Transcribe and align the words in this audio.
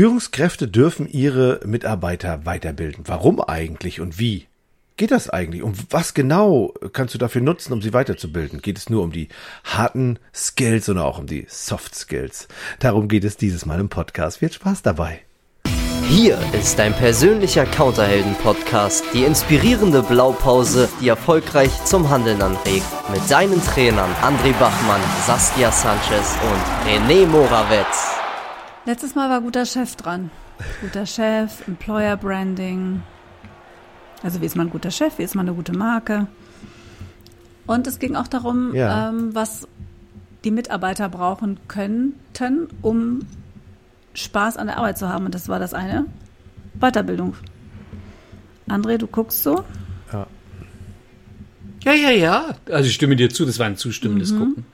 Führungskräfte 0.00 0.66
dürfen 0.66 1.06
ihre 1.06 1.60
Mitarbeiter 1.66 2.46
weiterbilden. 2.46 3.04
Warum 3.06 3.38
eigentlich 3.38 4.00
und 4.00 4.18
wie? 4.18 4.46
Geht 4.96 5.10
das 5.10 5.28
eigentlich? 5.28 5.62
Um 5.62 5.74
was 5.90 6.14
genau 6.14 6.72
kannst 6.94 7.12
du 7.12 7.18
dafür 7.18 7.42
nutzen, 7.42 7.74
um 7.74 7.82
sie 7.82 7.92
weiterzubilden? 7.92 8.62
Geht 8.62 8.78
es 8.78 8.88
nur 8.88 9.02
um 9.02 9.12
die 9.12 9.28
harten 9.62 10.18
Skills 10.34 10.88
oder 10.88 11.04
auch 11.04 11.18
um 11.18 11.26
die 11.26 11.44
Soft 11.50 11.94
Skills? 11.94 12.48
Darum 12.78 13.08
geht 13.08 13.24
es 13.24 13.36
dieses 13.36 13.66
Mal 13.66 13.78
im 13.78 13.90
Podcast. 13.90 14.38
Viel 14.38 14.50
Spaß 14.50 14.80
dabei. 14.80 15.20
Hier 16.08 16.38
ist 16.58 16.78
dein 16.78 16.94
persönlicher 16.94 17.66
Counterhelden-Podcast, 17.66 19.04
die 19.12 19.24
inspirierende 19.24 20.02
Blaupause, 20.02 20.88
die 21.02 21.08
erfolgreich 21.08 21.72
zum 21.84 22.08
Handeln 22.08 22.40
anregt. 22.40 22.86
Mit 23.12 23.30
deinen 23.30 23.62
Trainern 23.62 24.10
André 24.22 24.54
Bachmann, 24.58 25.02
Saskia 25.26 25.70
Sanchez 25.70 26.36
und 26.50 26.88
René 26.88 27.26
Morawetz. 27.26 28.19
Letztes 28.86 29.14
Mal 29.14 29.28
war 29.30 29.40
guter 29.40 29.66
Chef 29.66 29.94
dran. 29.96 30.30
Guter 30.80 31.06
Chef, 31.06 31.66
Employer 31.68 32.16
Branding. 32.16 33.02
Also 34.22 34.40
wie 34.40 34.46
ist 34.46 34.56
man 34.56 34.66
ein 34.68 34.70
guter 34.70 34.90
Chef, 34.90 35.18
wie 35.18 35.22
ist 35.22 35.34
man 35.34 35.46
eine 35.48 35.54
gute 35.56 35.72
Marke. 35.72 36.26
Und 37.66 37.86
es 37.86 37.98
ging 37.98 38.16
auch 38.16 38.26
darum, 38.28 38.74
Ja. 38.74 39.08
ähm, 39.10 39.34
was 39.34 39.68
die 40.44 40.50
Mitarbeiter 40.50 41.08
brauchen 41.08 41.58
könnten, 41.68 42.68
um 42.82 43.20
Spaß 44.14 44.56
an 44.56 44.66
der 44.66 44.78
Arbeit 44.78 44.98
zu 44.98 45.08
haben. 45.08 45.26
Und 45.26 45.34
das 45.34 45.48
war 45.48 45.58
das 45.58 45.72
eine. 45.74 46.06
Weiterbildung. 46.74 47.34
André, 48.68 48.96
du 48.98 49.06
guckst 49.06 49.42
so. 49.42 49.64
Ja, 51.82 51.94
ja, 51.94 52.10
ja. 52.10 52.54
Also 52.70 52.88
ich 52.88 52.94
stimme 52.94 53.16
dir 53.16 53.30
zu, 53.30 53.46
das 53.46 53.58
war 53.58 53.64
ein 53.66 53.76
zustimmendes 53.76 54.36
Gucken. 54.36 54.66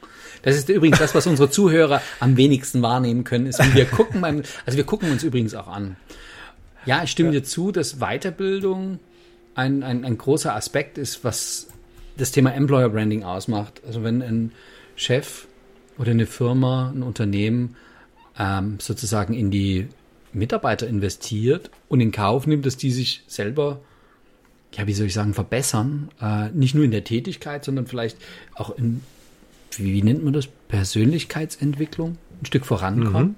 Das 0.43 0.57
ist 0.57 0.69
übrigens 0.69 0.99
das, 0.99 1.15
was 1.15 1.27
unsere 1.27 1.51
Zuhörer 1.51 2.03
am 2.21 2.37
wenigsten 2.37 2.83
wahrnehmen 2.83 3.25
können, 3.25 3.47
ist, 3.47 3.59
wie 3.61 3.75
wir 3.75 3.87
gucken. 3.87 4.21
Beim, 4.21 4.43
also 4.65 4.77
wir 4.77 4.85
gucken 4.85 5.11
uns 5.11 5.23
übrigens 5.23 5.55
auch 5.55 5.69
an. 5.69 5.97
Ja, 6.85 7.03
ich 7.03 7.11
stimme 7.11 7.31
dir 7.31 7.43
zu, 7.43 7.73
dass 7.73 7.99
Weiterbildung 7.99 9.01
ein, 9.55 9.83
ein, 9.83 10.05
ein 10.05 10.19
großer 10.19 10.55
Aspekt 10.55 10.99
ist, 10.99 11.25
was 11.25 11.69
das 12.17 12.31
Thema 12.33 12.55
Employer 12.55 12.89
Branding 12.89 13.25
ausmacht. 13.25 13.83
Also 13.87 14.03
wenn 14.03 14.23
ein 14.23 14.53
Chef 14.95 15.47
oder 15.99 16.13
eine 16.13 16.27
Firma, 16.27 16.93
ein 16.95 17.03
Unternehmen 17.03 17.77
ähm, 18.39 18.79
sozusagen 18.81 19.35
in 19.35 19.51
die 19.51 19.89
Mitarbeiter 20.33 20.87
investiert 20.87 21.71
und 21.89 22.01
in 22.01 22.13
Kauf 22.13 22.47
nimmt, 22.47 22.67
dass 22.67 22.77
die 22.77 22.91
sich 22.91 23.23
selber 23.27 23.81
ja, 24.77 24.87
wie 24.87 24.93
soll 24.93 25.07
ich 25.07 25.15
sagen, 25.15 25.35
verbessern. 25.35 26.11
Äh, 26.21 26.51
nicht 26.51 26.75
nur 26.75 26.85
in 26.85 26.91
der 26.91 27.05
Tätigkeit, 27.05 27.65
sondern 27.65 27.87
vielleicht 27.87 28.19
auch 28.55 28.77
in, 28.77 29.01
wie, 29.79 29.93
wie 29.93 30.03
nennt 30.03 30.25
man 30.25 30.33
das? 30.33 30.47
Persönlichkeitsentwicklung, 30.69 32.19
ein 32.43 32.47
Stück 32.47 32.67
vorankommen. 32.67 33.37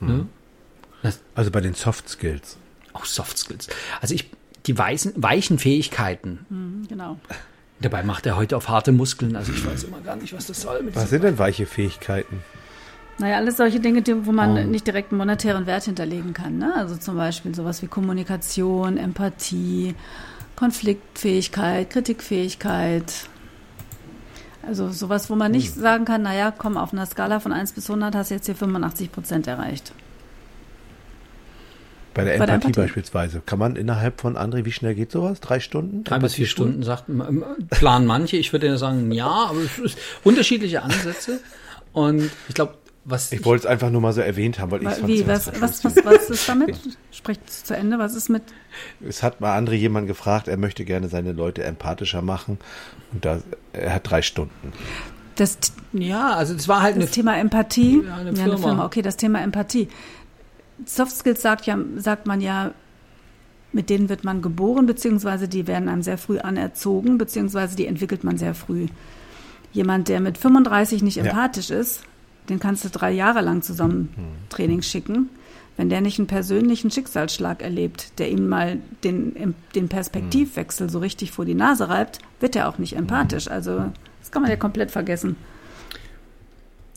Ne? 0.00 0.26
Das, 1.02 1.20
Also 1.34 1.50
bei 1.50 1.60
den 1.60 1.74
Soft 1.74 2.08
Skills. 2.08 2.56
auch 2.92 3.04
Soft 3.04 3.38
Skills. 3.38 3.68
Also 4.00 4.14
ich, 4.14 4.30
die 4.66 4.76
weißen, 4.76 5.14
weichen 5.16 5.58
Fähigkeiten, 5.58 6.46
Mhm, 6.48 6.86
genau. 6.88 7.18
dabei 7.80 8.02
macht 8.02 8.26
er 8.26 8.36
heute 8.36 8.56
auf 8.56 8.68
harte 8.68 8.92
Muskeln. 8.92 9.36
Also 9.36 9.52
ich 9.52 9.64
weiß 9.64 9.84
immer 9.84 10.00
gar 10.00 10.16
nicht, 10.16 10.32
was 10.32 10.46
das 10.46 10.60
soll. 10.62 10.82
Mit 10.82 10.94
Was 10.96 11.10
sind 11.10 11.24
denn 11.24 11.38
weiche 11.38 11.66
Fähigkeiten? 11.66 12.42
Naja, 13.20 13.36
alles 13.36 13.56
solche 13.56 13.80
Dinge, 13.80 14.02
die, 14.02 14.26
wo 14.26 14.30
man 14.32 14.56
Oh. 14.56 14.64
nicht 14.64 14.86
direkt 14.86 15.10
einen 15.10 15.18
monetären 15.18 15.66
Wert 15.66 15.84
hinterlegen 15.84 16.34
kann. 16.34 16.58
Ne? 16.58 16.72
Also 16.76 16.96
zum 16.96 17.16
Beispiel 17.16 17.52
sowas 17.54 17.82
wie 17.82 17.88
Kommunikation, 17.88 18.96
Empathie, 18.96 19.94
Konfliktfähigkeit, 20.54 21.90
Kritikfähigkeit. 21.90 23.12
Also 24.66 24.90
sowas, 24.90 25.30
wo 25.30 25.34
man 25.34 25.52
nicht 25.52 25.74
Hm. 25.74 25.82
sagen 25.82 26.04
kann, 26.04 26.22
naja, 26.22 26.52
komm, 26.56 26.76
auf 26.76 26.92
einer 26.92 27.06
Skala 27.06 27.40
von 27.40 27.52
1 27.52 27.72
bis 27.72 27.88
100 27.88 28.14
hast 28.14 28.30
du 28.30 28.34
jetzt 28.34 28.46
hier 28.46 28.56
85 28.56 29.12
Prozent 29.12 29.46
erreicht. 29.46 29.92
Bei 32.14 32.24
der 32.24 32.38
Bei 32.38 32.46
der 32.46 32.56
Empathie, 32.56 32.72
beispielsweise. 32.72 33.42
Kann 33.46 33.60
man 33.60 33.76
innerhalb 33.76 34.20
von, 34.20 34.36
André, 34.36 34.64
wie 34.64 34.72
schnell 34.72 34.94
geht 34.96 35.12
sowas? 35.12 35.40
Drei 35.40 35.60
Stunden? 35.60 36.02
Drei 36.02 36.18
bis 36.18 36.34
vier? 36.34 36.46
Stunden 36.46 36.82
sagt 36.82 37.04
planen 37.70 38.06
manche. 38.06 38.36
Ich 38.38 38.52
würde 38.52 38.66
ja 38.66 38.76
sagen, 38.76 39.12
ja, 39.12 39.28
aber 39.28 39.60
es 39.60 39.78
ist 39.78 39.98
unterschiedliche 40.24 40.82
Ansätze. 40.82 41.40
Und 41.92 42.30
ich 42.48 42.54
glaube, 42.54 42.74
was 43.04 43.32
Ich 43.32 43.44
wollte 43.44 43.64
es 43.64 43.66
einfach 43.70 43.90
nur 43.90 44.00
mal 44.00 44.12
so 44.12 44.20
erwähnt 44.20 44.58
haben, 44.58 44.70
weil 44.70 44.82
ich 44.82 45.06
Wie, 45.06 45.26
was, 45.26 45.48
was, 45.60 45.84
was, 45.84 45.96
was 46.04 46.30
ist 46.30 46.48
damit? 46.48 46.78
Sprecht 47.10 47.48
zu 47.50 47.74
Ende, 47.76 47.98
was 47.98 48.14
ist 48.14 48.28
mit 48.28 48.42
Es 49.06 49.22
hat 49.22 49.40
mal 49.40 49.56
André 49.58 49.74
jemand 49.74 50.06
gefragt, 50.06 50.48
er 50.48 50.56
möchte 50.56 50.84
gerne 50.84 51.08
seine 51.08 51.32
Leute 51.32 51.64
empathischer 51.64 52.22
machen. 52.22 52.58
Und 53.12 53.24
da, 53.24 53.40
er 53.72 53.94
hat 53.94 54.10
drei 54.10 54.22
Stunden. 54.22 54.72
das, 55.36 55.58
ja, 55.92 56.34
also 56.34 56.54
das 56.54 56.68
war 56.68 56.82
halt 56.82 56.96
eine 56.96 57.04
das 57.04 57.12
Thema 57.12 57.38
Empathie? 57.38 58.02
Ja, 58.04 58.16
eine 58.16 58.28
eine 58.30 58.36
Firma. 58.36 58.56
Firma. 58.58 58.84
Okay, 58.84 59.02
das 59.02 59.16
Thema 59.16 59.40
Empathie. 59.42 59.88
Soft 60.84 61.16
Skills 61.16 61.42
sagt 61.42 61.66
ja, 61.66 61.78
sagt 61.96 62.26
man 62.26 62.40
ja, 62.40 62.72
mit 63.72 63.90
denen 63.90 64.08
wird 64.08 64.24
man 64.24 64.42
geboren, 64.42 64.86
beziehungsweise 64.86 65.48
die 65.48 65.66
werden 65.66 65.88
einem 65.88 66.02
sehr 66.02 66.18
früh 66.18 66.38
anerzogen, 66.38 67.18
beziehungsweise 67.18 67.76
die 67.76 67.86
entwickelt 67.86 68.24
man 68.24 68.38
sehr 68.38 68.54
früh. 68.54 68.86
Jemand, 69.72 70.08
der 70.08 70.20
mit 70.20 70.38
35 70.38 71.02
nicht 71.02 71.16
Ja. 71.16 71.24
empathisch 71.24 71.70
ist, 71.70 72.02
den 72.48 72.60
kannst 72.60 72.84
du 72.84 72.90
drei 72.90 73.12
Jahre 73.12 73.40
lang 73.40 73.62
zusammen 73.62 74.14
Training 74.48 74.82
schicken. 74.82 75.30
Wenn 75.76 75.88
der 75.88 76.00
nicht 76.00 76.18
einen 76.18 76.26
persönlichen 76.26 76.90
Schicksalsschlag 76.90 77.62
erlebt, 77.62 78.18
der 78.18 78.30
ihm 78.30 78.48
mal 78.48 78.78
den, 79.04 79.54
den 79.76 79.88
Perspektivwechsel 79.88 80.90
so 80.90 80.98
richtig 80.98 81.30
vor 81.30 81.44
die 81.44 81.54
Nase 81.54 81.88
reibt, 81.88 82.18
wird 82.40 82.56
er 82.56 82.68
auch 82.68 82.78
nicht 82.78 82.96
empathisch. 82.96 83.48
Also 83.48 83.84
das 84.20 84.32
kann 84.32 84.42
man 84.42 84.50
ja 84.50 84.56
komplett 84.56 84.90
vergessen. 84.90 85.36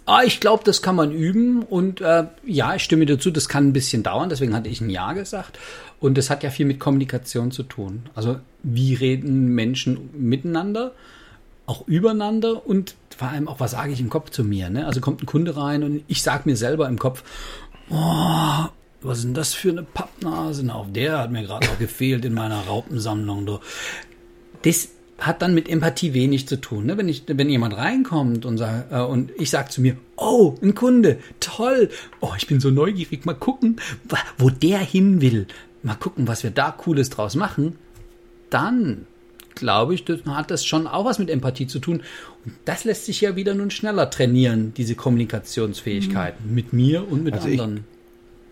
Ah, 0.07 0.23
ich 0.25 0.39
glaube, 0.39 0.63
das 0.65 0.81
kann 0.81 0.95
man 0.95 1.11
üben 1.11 1.61
und 1.61 2.01
äh, 2.01 2.25
ja, 2.43 2.73
ich 2.73 2.83
stimme 2.83 3.05
dir 3.05 3.19
zu, 3.19 3.29
das 3.29 3.47
kann 3.47 3.67
ein 3.67 3.73
bisschen 3.73 4.01
dauern, 4.01 4.29
deswegen 4.29 4.55
hatte 4.55 4.67
ich 4.67 4.81
ein 4.81 4.89
Ja 4.89 5.13
gesagt. 5.13 5.59
Und 5.99 6.17
das 6.17 6.31
hat 6.31 6.41
ja 6.41 6.49
viel 6.49 6.65
mit 6.65 6.79
Kommunikation 6.79 7.51
zu 7.51 7.61
tun. 7.61 8.09
Also 8.15 8.39
wie 8.63 8.95
reden 8.95 9.53
Menschen 9.53 10.09
miteinander, 10.13 10.93
auch 11.71 11.87
übereinander 11.87 12.67
und 12.67 12.95
vor 13.17 13.29
allem 13.29 13.47
auch, 13.47 13.61
was 13.61 13.71
sage 13.71 13.93
ich 13.93 14.01
im 14.01 14.09
Kopf 14.09 14.29
zu 14.29 14.43
mir. 14.43 14.69
Ne? 14.69 14.85
Also 14.85 14.99
kommt 14.99 15.23
ein 15.23 15.25
Kunde 15.25 15.55
rein 15.55 15.83
und 15.83 16.03
ich 16.09 16.21
sage 16.21 16.43
mir 16.45 16.57
selber 16.57 16.89
im 16.89 16.99
Kopf, 16.99 17.23
oh, 17.89 18.65
was 19.01 19.19
ist 19.19 19.23
denn 19.23 19.33
das 19.33 19.53
für 19.53 19.69
eine 19.69 19.83
Pappnase? 19.83 20.65
Na, 20.65 20.75
auf 20.75 20.91
der 20.91 21.19
hat 21.19 21.31
mir 21.31 21.43
gerade 21.43 21.65
noch 21.65 21.79
gefehlt 21.79 22.25
in 22.25 22.33
meiner 22.33 22.59
Raupensammlung. 22.61 23.45
Du. 23.45 23.59
Das 24.63 24.89
hat 25.17 25.41
dann 25.41 25.53
mit 25.53 25.69
Empathie 25.69 26.13
wenig 26.13 26.45
zu 26.47 26.59
tun. 26.59 26.87
Ne? 26.87 26.97
Wenn, 26.97 27.07
ich, 27.07 27.23
wenn 27.27 27.49
jemand 27.49 27.77
reinkommt 27.77 28.45
und, 28.45 28.57
sag, 28.57 28.91
äh, 28.91 28.99
und 28.99 29.31
ich 29.37 29.49
sage 29.49 29.69
zu 29.69 29.79
mir, 29.79 29.95
oh, 30.17 30.55
ein 30.61 30.75
Kunde, 30.75 31.19
toll, 31.39 31.89
oh, 32.19 32.33
ich 32.37 32.47
bin 32.47 32.59
so 32.59 32.69
neugierig, 32.69 33.25
mal 33.25 33.33
gucken, 33.33 33.77
wo 34.37 34.49
der 34.49 34.79
hin 34.79 35.21
will, 35.21 35.47
mal 35.83 35.95
gucken, 35.95 36.27
was 36.27 36.43
wir 36.43 36.51
da 36.51 36.71
Cooles 36.71 37.09
draus 37.09 37.35
machen, 37.35 37.77
dann 38.49 39.05
glaube 39.55 39.93
ich, 39.93 40.05
das 40.05 40.19
hat 40.25 40.51
das 40.51 40.65
schon 40.65 40.87
auch 40.87 41.05
was 41.05 41.19
mit 41.19 41.29
Empathie 41.29 41.67
zu 41.67 41.79
tun. 41.79 42.01
Und 42.45 42.53
das 42.65 42.83
lässt 42.83 43.05
sich 43.05 43.21
ja 43.21 43.35
wieder 43.35 43.53
nun 43.53 43.71
schneller 43.71 44.09
trainieren, 44.09 44.73
diese 44.75 44.95
Kommunikationsfähigkeiten 44.95 46.53
mit 46.53 46.73
mir 46.73 47.09
und 47.09 47.23
mit 47.23 47.33
Also 47.35 47.47
ich- 47.47 47.59
anderen. 47.59 47.85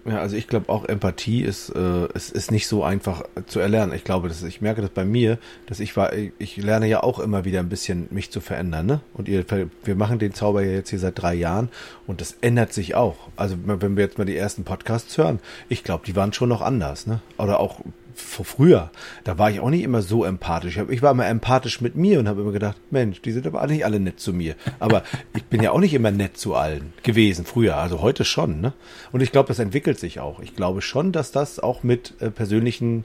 Ja, 0.05 0.19
also 0.21 0.37
ich 0.37 0.47
glaube 0.47 0.69
auch 0.69 0.85
Empathie 0.85 1.41
ist, 1.43 1.69
äh, 1.75 2.07
ist, 2.13 2.31
ist 2.31 2.51
nicht 2.51 2.67
so 2.67 2.83
einfach 2.83 3.21
zu 3.47 3.59
erlernen. 3.59 3.93
Ich 3.93 4.05
glaube, 4.05 4.29
dass 4.29 4.41
ich 4.41 4.61
merke 4.61 4.81
das 4.81 4.89
bei 4.91 5.03
mir, 5.03 5.37
dass 5.67 5.81
ich 5.81 5.95
war, 5.97 6.13
ich 6.15 6.55
lerne 6.57 6.87
ja 6.87 7.03
auch 7.03 7.19
immer 7.19 7.43
wieder 7.43 7.59
ein 7.59 7.67
bisschen 7.69 8.07
mich 8.09 8.31
zu 8.31 8.39
verändern, 8.39 8.85
ne? 8.85 9.01
Und 9.13 9.27
ihr, 9.27 9.43
wir 9.83 9.95
machen 9.95 10.17
den 10.17 10.33
Zauber 10.33 10.63
ja 10.63 10.71
jetzt 10.71 10.89
hier 10.89 10.99
seit 10.99 11.21
drei 11.21 11.35
Jahren 11.35 11.67
und 12.07 12.21
das 12.21 12.37
ändert 12.41 12.71
sich 12.73 12.95
auch. 12.95 13.17
Also 13.35 13.57
wenn 13.65 13.97
wir 13.97 14.03
jetzt 14.05 14.17
mal 14.17 14.23
die 14.25 14.37
ersten 14.37 14.63
Podcasts 14.63 15.15
hören, 15.17 15.39
ich 15.67 15.83
glaube, 15.83 16.05
die 16.07 16.15
waren 16.15 16.31
schon 16.33 16.49
noch 16.49 16.61
anders, 16.61 17.05
ne? 17.05 17.19
Oder 17.37 17.59
auch 17.59 17.81
vor 18.19 18.45
früher, 18.45 18.91
da 19.23 19.37
war 19.37 19.49
ich 19.51 19.59
auch 19.59 19.69
nicht 19.69 19.83
immer 19.83 20.01
so 20.01 20.23
empathisch. 20.23 20.77
Ich 20.89 21.01
war 21.01 21.11
immer 21.11 21.27
empathisch 21.27 21.81
mit 21.81 21.95
mir 21.95 22.19
und 22.19 22.27
habe 22.27 22.41
immer 22.41 22.51
gedacht, 22.51 22.77
Mensch, 22.91 23.21
die 23.21 23.31
sind 23.31 23.47
aber 23.47 23.65
nicht 23.67 23.85
alle 23.85 23.99
nett 23.99 24.19
zu 24.19 24.33
mir. 24.33 24.55
Aber 24.79 25.03
ich 25.35 25.43
bin 25.45 25.61
ja 25.63 25.71
auch 25.71 25.79
nicht 25.79 25.93
immer 25.93 26.11
nett 26.11 26.37
zu 26.37 26.55
allen 26.55 26.93
gewesen 27.03 27.45
früher, 27.45 27.77
also 27.77 28.01
heute 28.01 28.25
schon. 28.25 28.61
Ne? 28.61 28.73
Und 29.11 29.21
ich 29.21 29.31
glaube, 29.31 29.47
das 29.47 29.59
entwickelt 29.59 29.99
sich 29.99 30.19
auch. 30.19 30.39
Ich 30.39 30.55
glaube 30.55 30.81
schon, 30.81 31.11
dass 31.11 31.31
das 31.31 31.59
auch 31.59 31.83
mit 31.83 32.13
äh, 32.19 32.29
persönlichen, 32.31 33.03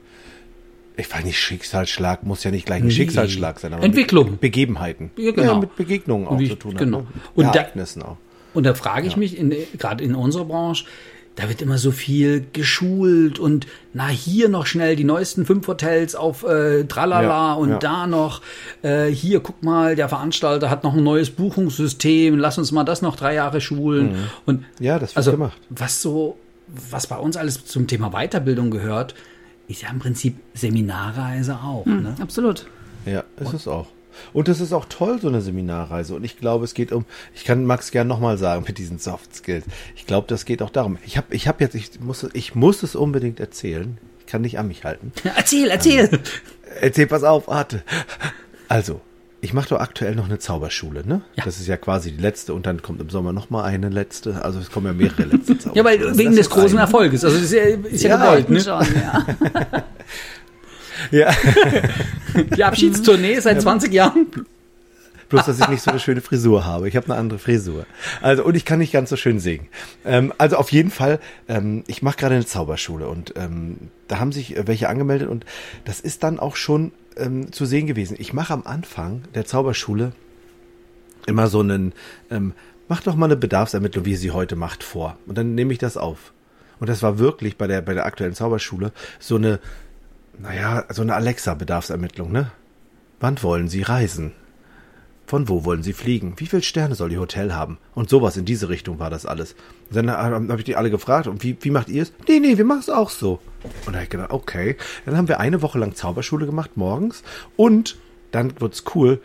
ich 0.97 1.13
weiß 1.13 1.25
nicht, 1.25 1.39
Schicksalsschlag 1.39 2.23
muss 2.25 2.45
ja 2.45 2.51
nicht 2.51 2.67
gleich 2.67 2.83
ein 2.83 2.87
Nee. 2.89 2.93
Schicksalsschlag 2.93 3.59
sein, 3.61 3.73
aber 3.75 3.83
Entwicklung. 3.83 4.33
Mit 4.33 4.41
Begebenheiten. 4.41 5.11
Ja, 5.17 5.33
genau. 5.33 5.61
mit 5.61 5.75
Begegnungen 5.77 6.27
auch 6.27 6.33
Und 6.33 6.39
wie- 6.41 6.49
zu 6.51 6.57
tun 6.57 6.77
genau. 6.77 6.99
hat. 6.99 7.05
Ne? 7.15 7.21
Und 7.35 7.45
da- 7.47 7.53
Ereignissen 7.61 8.03
auch. 8.03 8.17
Und 8.53 8.65
da 8.67 8.75
frage 8.75 9.09
ich 9.09 9.17
mich, 9.17 9.37
in, 9.37 9.53
gerade 9.79 10.05
in 10.05 10.15
unserer 10.15 10.45
Branche, 10.45 10.85
da 11.37 11.49
wird 11.49 11.61
immer 11.63 11.79
so 11.79 11.91
viel 11.91 12.47
geschult 12.53 13.41
und 13.41 13.67
na 13.93 14.07
hier 14.07 14.49
noch 14.49 14.67
schnell 14.67 14.95
die 14.95 15.03
neuesten 15.05 15.45
fünf 15.47 15.67
Hotels 15.67 16.15
auf 16.15 16.45
äh, 16.45 16.85
Tralala 16.85 17.23
Ja, 17.23 17.53
und 17.55 17.71
ja. 17.71 17.79
da 17.79 18.07
noch 18.07 18.41
äh, 18.83 19.07
hier 19.07 19.41
guck 19.41 19.63
mal 19.63 19.97
der 19.97 20.09
Veranstalter 20.09 20.71
hat 20.71 20.85
noch 20.85 20.95
ein 20.95 21.03
neues 21.03 21.31
Buchungssystem 21.31 22.39
lass 22.39 22.57
uns 22.59 22.71
mal 22.71 22.85
das 22.85 23.03
noch 23.03 23.17
drei 23.17 23.35
Jahre 23.35 23.61
schulen 23.61 24.15
und 24.47 24.61
Mhm. 24.61 24.65
Ja, 24.79 24.99
das 24.99 25.11
wird 25.11 25.17
also 25.17 25.31
gemacht. 25.33 25.57
was 25.71 26.01
so 26.01 26.37
was 26.91 27.07
bei 27.09 27.17
uns 27.17 27.37
alles 27.37 27.65
zum 27.65 27.87
Thema 27.89 28.11
Weiterbildung 28.11 28.71
gehört 28.71 29.15
ist 29.67 29.83
ja 29.83 29.89
im 29.91 29.99
Prinzip 29.99 30.37
Seminarreise 30.55 31.57
auch 31.57 31.85
ne? 31.87 32.15
Absolut. 32.21 32.67
Ja, 33.07 33.25
ist 33.41 33.53
es 33.53 33.67
auch. 33.69 33.87
Und 34.33 34.49
das 34.49 34.61
ist 34.61 34.73
auch 34.73 34.87
toll, 34.87 35.21
so 35.21 35.29
eine 35.29 35.41
Seminarreise. 35.41 36.15
Und 36.15 36.25
ich 36.25 36.39
glaube, 36.39 36.65
es 36.65 36.75
geht 36.75 36.93
um, 36.93 37.05
ich 37.35 37.45
kann 37.45 37.65
Max 37.65 37.91
gern 37.91 38.07
nochmal 38.07 38.39
sagen 38.39 38.65
mit 38.67 38.79
diesen 38.79 38.99
Soft 38.99 39.35
Skills. 39.35 39.65
Ich 39.97 40.07
glaube, 40.07 40.27
das 40.29 40.45
geht 40.45 40.63
auch 40.63 40.71
darum. 40.71 40.99
Ich 41.05 41.17
habe 41.17 41.35
ich 41.35 41.49
hab 41.49 41.61
jetzt, 41.61 41.75
ich 41.75 42.01
muss, 42.01 42.27
ich 42.33 42.55
muss 42.55 42.83
es 42.83 42.97
unbedingt 42.97 43.41
erzählen. 43.41 43.99
Ich 44.21 44.27
kann 44.27 44.43
nicht 44.43 44.59
an 44.59 44.69
mich 44.69 44.85
halten. 44.85 45.13
erzähl, 45.37 45.69
erzähl. 45.69 46.09
Ähm, 46.13 46.21
erzähl, 46.81 47.07
pass 47.07 47.25
auf, 47.25 47.49
warte. 47.49 47.83
Also, 48.69 49.01
ich 49.45 49.53
mache 49.53 49.69
doch 49.69 49.81
aktuell 49.81 50.15
noch 50.15 50.25
eine 50.25 50.39
Zauberschule, 50.39 51.07
ne? 51.07 51.21
Ja. 51.35 51.45
Das 51.45 51.61
ist 51.61 51.67
ja 51.67 51.77
quasi 51.77 52.13
die 52.13 52.23
letzte 52.23 52.55
und 52.55 52.65
dann 52.65 52.81
kommt 52.81 53.03
im 53.03 53.11
Sommer 53.11 53.35
noch 53.35 53.51
mal 53.51 53.63
eine 53.63 53.91
letzte. 53.91 54.43
Also 54.43 54.59
es 54.59 54.71
kommen 54.71 54.87
ja 54.87 54.95
mehrere 54.95 55.25
letzte 55.25 55.59
Zauberschulen. 55.59 55.75
ja, 55.75 55.85
weil 55.85 56.17
wegen 56.17 56.35
des 56.35 56.49
großen 56.49 56.79
eine. 56.79 56.87
Erfolges. 56.87 57.25
Also 57.25 57.37
ist 57.37 57.53
ja, 57.53 57.65
ist 57.65 58.03
ja, 58.03 58.11
ja 58.11 58.25
gewollt, 58.25 58.49
ne? 58.49 58.61
Schon, 58.61 58.87
ja. 58.95 59.27
ja. 61.29 61.35
Die 62.57 62.65
Abschiedstournee 62.65 63.39
seit 63.41 63.63
20 63.63 63.93
Jahren. 63.93 64.27
Bloß, 65.29 65.47
dass 65.47 65.59
ich 65.59 65.69
nicht 65.69 65.83
so 65.83 65.91
eine 65.91 66.01
schöne 66.01 66.21
Frisur 66.21 66.65
habe. 66.65 66.89
Ich 66.89 66.97
habe 66.97 67.07
eine 67.07 67.17
andere 67.17 67.39
Frisur. 67.39 67.87
Also, 68.21 68.45
und 68.45 68.55
ich 68.55 68.65
kann 68.65 68.79
nicht 68.79 68.93
ganz 68.93 69.11
so 69.11 69.17
schön 69.17 69.41
singen. 69.41 69.69
Ähm, 70.05 70.33
also 70.39 70.57
auf 70.57 70.71
jeden 70.71 70.91
Fall, 70.91 71.19
ähm, 71.49 71.83
ich 71.87 72.03
mache 72.03 72.19
gerade 72.19 72.35
eine 72.35 72.47
Zauberschule 72.47 73.09
und 73.09 73.35
ähm, 73.37 73.89
da 74.09 74.19
haben 74.19 74.33
sich 74.33 74.55
welche 74.67 74.89
angemeldet 74.89 75.29
und 75.29 75.45
das 75.85 76.01
ist 76.01 76.23
dann 76.23 76.39
auch 76.39 76.57
schon 76.57 76.93
ähm, 77.17 77.53
zu 77.53 77.65
sehen 77.65 77.87
gewesen. 77.87 78.17
Ich 78.19 78.33
mache 78.33 78.53
am 78.53 78.63
Anfang 78.65 79.23
der 79.35 79.47
Zauberschule 79.47 80.13
immer 81.27 81.49
so 81.49 81.61
einen, 81.61 81.93
ähm, 82.31 82.53
mach 82.89 83.03
doch 83.03 83.17
mal 83.17 83.27
eine 83.27 83.37
Bedarfsermittlung, 83.37 84.05
wie 84.05 84.17
sie 84.17 84.31
heute 84.31 84.57
macht, 84.57 84.83
vor. 84.83 85.17
Und 85.27 85.39
dann 85.39 85.55
nehme 85.55 85.73
ich 85.73 85.79
das 85.79 85.97
auf. 85.97 86.33
Und 86.81 86.89
das 86.89 87.03
war 87.03 87.19
wirklich 87.19 87.57
bei 87.57 87.67
der, 87.67 87.81
bei 87.81 87.95
der 87.95 88.05
aktuellen 88.05 88.35
Zauberschule 88.35 88.93
so 89.19 89.37
eine, 89.37 89.59
naja, 90.39 90.85
so 90.91 91.03
eine 91.03 91.15
Alexa-Bedarfsermittlung, 91.15 92.33
ne? 92.33 92.51
Wann 93.21 93.43
wollen 93.43 93.69
Sie 93.69 93.83
reisen? 93.83 94.33
Von 95.27 95.49
wo 95.49 95.65
wollen 95.65 95.83
Sie 95.83 95.95
fliegen? 95.95 96.35
Wie 96.37 96.47
viele 96.47 96.63
Sterne 96.63 96.95
soll 96.95 97.13
Ihr 97.13 97.21
Hotel 97.21 97.55
haben? 97.55 97.79
Und 97.95 98.11
sowas 98.11 98.37
in 98.37 98.45
diese 98.45 98.69
Richtung 98.69 98.99
war 98.99 99.09
das 99.09 99.25
alles. 99.25 99.55
Und 99.91 99.97
dann 99.97 100.11
habe 100.11 100.59
ich 100.59 100.65
die 100.65 100.77
alle 100.77 100.91
gefragt, 100.91 101.27
und 101.27 101.43
wie, 101.43 101.57
wie 101.61 101.71
macht 101.71 101.89
ihr 101.89 102.03
es? 102.03 102.13
Nee, 102.29 102.41
nee, 102.41 102.59
wir 102.59 102.65
machen 102.65 102.81
es 102.81 102.91
auch 102.91 103.09
so. 103.09 103.41
Und 103.87 103.93
da 103.93 103.95
habe 103.95 104.05
ich 104.05 104.11
gedacht, 104.11 104.31
okay. 104.31 104.77
Dann 105.07 105.17
haben 105.17 105.29
wir 105.29 105.41
eine 105.41 105.63
Woche 105.63 105.79
lang 105.79 105.95
Zauberschule 105.95 106.45
gemacht 106.47 106.77
morgens 106.77 107.23
und 107.57 107.97
dann 108.33 108.61
wird's 108.61 108.85
cool. 108.95 109.21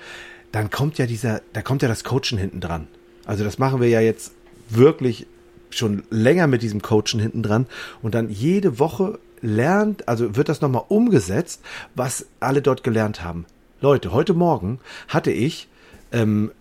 Dann 0.51 0.69
kommt 0.69 0.97
ja 0.97 1.06
dieser, 1.06 1.41
da 1.53 1.61
kommt 1.61 1.81
ja 1.81 1.88
das 1.88 2.03
Coachen 2.03 2.38
hinten 2.38 2.61
dran. 2.61 2.88
Also 3.25 3.44
das 3.44 3.59
machen 3.59 3.81
wir 3.81 3.89
ja 3.89 4.00
jetzt 4.00 4.31
wirklich 4.69 5.27
schon 5.71 6.03
länger 6.09 6.47
mit 6.47 6.61
diesem 6.61 6.81
Coachen 6.81 7.19
hinten 7.19 7.44
dran 7.44 7.67
und 8.01 8.15
dann 8.15 8.29
jede 8.29 8.79
Woche 8.79 9.19
lernt, 9.41 10.07
also 10.07 10.36
wird 10.36 10.50
das 10.50 10.62
nochmal 10.62 10.83
umgesetzt, 10.88 11.62
was 11.95 12.27
alle 12.39 12.62
dort 12.62 12.83
gelernt 12.83 13.24
haben. 13.24 13.45
Leute, 13.81 14.12
heute 14.12 14.33
Morgen 14.33 14.80
hatte 15.07 15.31
ich 15.31 15.68
ähm, 16.12 16.51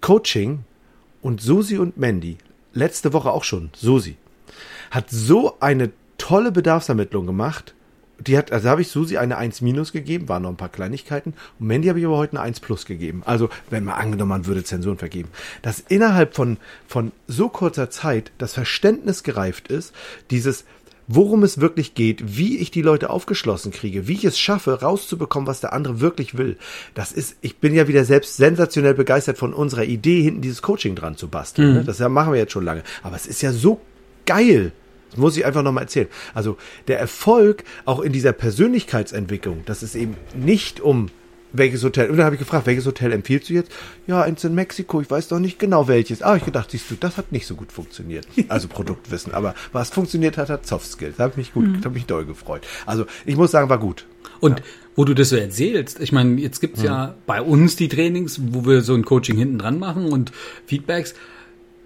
Coaching 0.00 0.60
und 1.22 1.40
Susi 1.40 1.78
und 1.78 1.96
Mandy, 1.96 2.38
letzte 2.72 3.12
Woche 3.12 3.30
auch 3.30 3.44
schon, 3.44 3.70
Susi, 3.74 4.16
hat 4.90 5.10
so 5.10 5.56
eine 5.60 5.90
tolle 6.18 6.52
Bedarfsermittlung 6.52 7.26
gemacht. 7.26 7.74
Die 8.18 8.36
hat, 8.36 8.52
also 8.52 8.68
habe 8.68 8.82
ich 8.82 8.88
Susi 8.88 9.16
eine 9.16 9.38
1 9.38 9.62
minus 9.62 9.92
gegeben, 9.92 10.28
waren 10.28 10.42
noch 10.42 10.50
ein 10.50 10.56
paar 10.56 10.68
Kleinigkeiten. 10.68 11.32
Und 11.58 11.66
Mandy 11.66 11.88
habe 11.88 12.00
ich 12.00 12.04
aber 12.04 12.18
heute 12.18 12.32
eine 12.32 12.42
1 12.42 12.60
plus 12.60 12.84
gegeben. 12.84 13.22
Also, 13.24 13.48
wenn 13.70 13.84
man 13.84 13.94
angenommen, 13.94 14.28
man 14.28 14.46
würde 14.46 14.62
Zensuren 14.62 14.98
vergeben. 14.98 15.30
Dass 15.62 15.80
innerhalb 15.80 16.34
von, 16.34 16.58
von 16.86 17.12
so 17.28 17.48
kurzer 17.48 17.88
Zeit 17.88 18.30
das 18.36 18.52
Verständnis 18.52 19.22
gereift 19.22 19.68
ist, 19.68 19.94
dieses, 20.30 20.66
worum 21.12 21.42
es 21.42 21.60
wirklich 21.60 21.94
geht, 21.94 22.36
wie 22.38 22.58
ich 22.58 22.70
die 22.70 22.82
Leute 22.82 23.10
aufgeschlossen 23.10 23.72
kriege, 23.72 24.06
wie 24.06 24.12
ich 24.14 24.24
es 24.24 24.38
schaffe, 24.38 24.80
rauszubekommen, 24.80 25.48
was 25.48 25.60
der 25.60 25.72
andere 25.72 26.00
wirklich 26.00 26.38
will. 26.38 26.56
Das 26.94 27.10
ist, 27.10 27.36
ich 27.40 27.56
bin 27.56 27.74
ja 27.74 27.88
wieder 27.88 28.04
selbst 28.04 28.36
sensationell 28.36 28.94
begeistert 28.94 29.36
von 29.36 29.52
unserer 29.52 29.84
Idee, 29.84 30.22
hinten 30.22 30.40
dieses 30.40 30.62
Coaching 30.62 30.94
dran 30.94 31.16
zu 31.16 31.26
basteln. 31.26 31.80
Mhm. 31.80 31.86
Das 31.86 31.98
machen 31.98 32.32
wir 32.32 32.38
jetzt 32.38 32.52
schon 32.52 32.64
lange. 32.64 32.84
Aber 33.02 33.16
es 33.16 33.26
ist 33.26 33.42
ja 33.42 33.52
so 33.52 33.80
geil. 34.24 34.70
Das 35.10 35.18
muss 35.18 35.36
ich 35.36 35.44
einfach 35.44 35.64
nochmal 35.64 35.84
erzählen. 35.84 36.06
Also 36.32 36.56
der 36.86 37.00
Erfolg 37.00 37.64
auch 37.84 37.98
in 37.98 38.12
dieser 38.12 38.32
Persönlichkeitsentwicklung, 38.32 39.64
dass 39.64 39.82
es 39.82 39.96
eben 39.96 40.16
nicht 40.34 40.80
um 40.80 41.10
welches 41.52 41.82
Hotel? 41.82 42.10
Und 42.10 42.16
dann 42.16 42.26
habe 42.26 42.36
ich 42.36 42.40
gefragt, 42.40 42.66
welches 42.66 42.86
Hotel 42.86 43.12
empfiehlst 43.12 43.48
du 43.48 43.54
jetzt? 43.54 43.70
Ja, 44.06 44.22
eins 44.22 44.44
in 44.44 44.54
Mexiko, 44.54 45.00
ich 45.00 45.10
weiß 45.10 45.28
doch 45.28 45.38
nicht 45.38 45.58
genau 45.58 45.88
welches. 45.88 46.22
Ah, 46.22 46.36
ich 46.36 46.44
gedacht, 46.44 46.70
siehst 46.70 46.90
du, 46.90 46.94
das 46.94 47.16
hat 47.16 47.32
nicht 47.32 47.46
so 47.46 47.54
gut 47.54 47.72
funktioniert. 47.72 48.26
Also 48.48 48.68
Produktwissen. 48.68 49.32
Aber 49.32 49.54
was 49.72 49.90
funktioniert 49.90 50.36
hat, 50.36 50.50
hat 50.50 50.66
Soft 50.66 50.86
Skills. 50.86 51.16
Da 51.16 51.24
habe 51.24 51.32
ich 51.32 51.36
mich 51.36 51.52
gut, 51.52 51.66
mhm. 51.66 51.84
habe 51.84 51.94
mich 51.94 52.06
doll 52.06 52.24
gefreut. 52.24 52.66
Also 52.84 53.06
ich 53.24 53.36
muss 53.36 53.52
sagen, 53.52 53.68
war 53.68 53.78
gut. 53.78 54.06
Und 54.40 54.58
ja. 54.58 54.64
wo 54.96 55.04
du 55.04 55.14
das 55.14 55.28
so 55.28 55.36
erzählst, 55.36 56.00
ich 56.00 56.10
meine, 56.10 56.40
jetzt 56.40 56.60
gibt's 56.60 56.80
mhm. 56.80 56.86
ja 56.86 57.14
bei 57.26 57.40
uns 57.40 57.76
die 57.76 57.88
Trainings, 57.88 58.40
wo 58.42 58.66
wir 58.66 58.80
so 58.82 58.94
ein 58.94 59.04
Coaching 59.04 59.36
hinten 59.36 59.58
dran 59.58 59.78
machen 59.78 60.06
und 60.06 60.32
Feedbacks. 60.66 61.14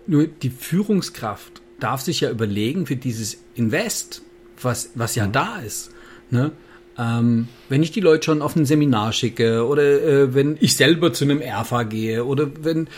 Nur 0.06 0.26
die 0.26 0.50
Führungskraft 0.50 1.60
darf 1.80 2.00
sich 2.00 2.20
ja 2.20 2.30
überlegen 2.30 2.86
für 2.86 2.96
dieses 2.96 3.38
Invest, 3.54 4.22
was, 4.60 4.90
was 4.94 5.14
ja 5.14 5.26
mhm. 5.26 5.32
da 5.32 5.58
ist. 5.58 5.90
Ne? 6.30 6.52
Ähm, 6.98 7.48
wenn 7.68 7.82
ich 7.82 7.90
die 7.90 8.00
Leute 8.00 8.26
schon 8.26 8.42
auf 8.42 8.54
ein 8.56 8.66
Seminar 8.66 9.12
schicke 9.12 9.66
oder 9.66 9.82
äh, 9.82 10.34
wenn 10.34 10.56
ich 10.60 10.76
selber 10.76 11.12
zu 11.12 11.24
einem 11.24 11.40
ERFA 11.40 11.82
gehe 11.82 12.24
oder 12.24 12.50
wenn, 12.60 12.88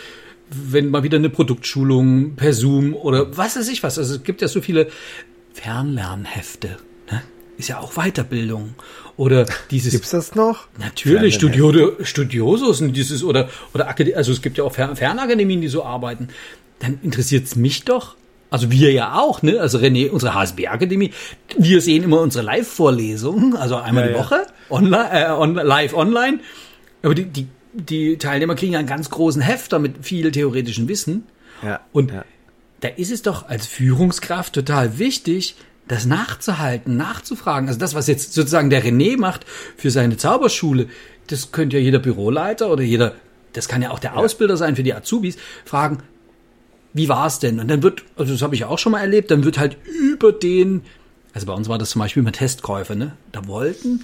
wenn 0.49 0.89
mal 0.89 1.03
wieder 1.03 1.17
eine 1.17 1.29
Produktschulung 1.29 2.35
per 2.35 2.53
Zoom 2.53 2.93
oder 2.93 3.35
was 3.35 3.55
weiß 3.55 3.67
ich 3.69 3.81
was. 3.83 3.97
Also 3.97 4.15
es 4.15 4.23
gibt 4.23 4.41
ja 4.41 4.47
so 4.47 4.61
viele 4.61 4.87
Fernlernhefte. 5.53 6.77
Ne? 7.11 7.23
Ist 7.57 7.69
ja 7.69 7.79
auch 7.79 7.93
Weiterbildung. 7.95 8.75
Oder 9.17 9.47
dieses. 9.71 9.91
Gibt's 9.91 10.11
das 10.11 10.35
noch? 10.35 10.67
Natürlich, 10.77 11.33
Studio, 11.33 11.93
Studiosos 12.03 12.81
und 12.81 12.93
dieses 12.93 13.23
oder, 13.23 13.49
oder 13.73 13.87
also 14.15 14.31
es 14.31 14.43
gibt 14.43 14.59
ja 14.59 14.63
auch 14.63 14.73
Fernakademien, 14.73 15.59
die 15.59 15.67
so 15.67 15.83
arbeiten. 15.83 16.27
Dann 16.79 16.99
interessiert's 17.01 17.55
mich 17.55 17.83
doch, 17.83 18.15
also 18.49 18.71
wir 18.71 18.91
ja 18.91 19.15
auch, 19.15 19.41
ne? 19.41 19.59
Also 19.59 19.77
René, 19.77 20.09
unsere 20.09 20.33
HSB-Akademie, 20.33 21.11
wir 21.57 21.81
sehen 21.81 22.03
immer 22.03 22.21
unsere 22.21 22.45
Live-Vorlesungen, 22.45 23.55
also 23.55 23.75
einmal 23.75 24.05
ja, 24.05 24.13
die 24.13 24.19
Woche, 24.19 24.47
online, 24.69 25.09
äh, 25.11 25.31
on, 25.31 25.55
live 25.55 25.93
online. 25.93 26.39
Aber 27.03 27.13
die, 27.13 27.25
die, 27.25 27.47
die 27.73 28.17
Teilnehmer 28.17 28.55
kriegen 28.55 28.73
ja 28.73 28.79
einen 28.79 28.87
ganz 28.87 29.09
großen 29.09 29.41
Hefter 29.41 29.79
mit 29.79 30.05
viel 30.05 30.31
theoretischem 30.31 30.87
Wissen. 30.87 31.27
Ja, 31.63 31.81
Und 31.91 32.11
ja. 32.11 32.23
da 32.81 32.87
ist 32.87 33.11
es 33.11 33.21
doch 33.21 33.49
als 33.49 33.67
Führungskraft 33.67 34.53
total 34.53 34.97
wichtig, 34.97 35.55
das 35.87 36.05
nachzuhalten, 36.05 36.97
nachzufragen. 36.97 37.67
Also 37.67 37.79
das, 37.79 37.95
was 37.95 38.07
jetzt 38.07 38.33
sozusagen 38.33 38.69
der 38.69 38.83
René 38.83 39.17
macht 39.17 39.45
für 39.77 39.91
seine 39.91 40.17
Zauberschule, 40.17 40.87
das 41.27 41.51
könnte 41.51 41.77
ja 41.77 41.83
jeder 41.83 41.99
Büroleiter 41.99 42.71
oder 42.71 42.83
jeder, 42.83 43.15
das 43.53 43.67
kann 43.67 43.81
ja 43.81 43.91
auch 43.91 43.99
der 43.99 44.17
Ausbilder 44.17 44.57
sein 44.57 44.75
für 44.75 44.83
die 44.83 44.93
Azubis, 44.93 45.37
fragen, 45.65 45.99
wie 46.97 47.09
war 47.09 47.27
es 47.27 47.39
denn? 47.39 47.59
Und 47.59 47.69
dann 47.69 47.83
wird, 47.83 48.03
also 48.15 48.33
das 48.33 48.41
habe 48.41 48.55
ich 48.55 48.65
auch 48.65 48.79
schon 48.79 48.91
mal 48.91 48.99
erlebt, 48.99 49.31
dann 49.31 49.43
wird 49.43 49.57
halt 49.57 49.77
über 49.85 50.31
den, 50.31 50.81
also 51.33 51.47
bei 51.47 51.53
uns 51.53 51.69
war 51.69 51.77
das 51.77 51.91
zum 51.91 51.99
Beispiel 51.99 52.23
mit 52.23 52.35
Testkäufer, 52.35 52.95
ne? 52.95 53.13
Da 53.31 53.47
wollten 53.47 54.03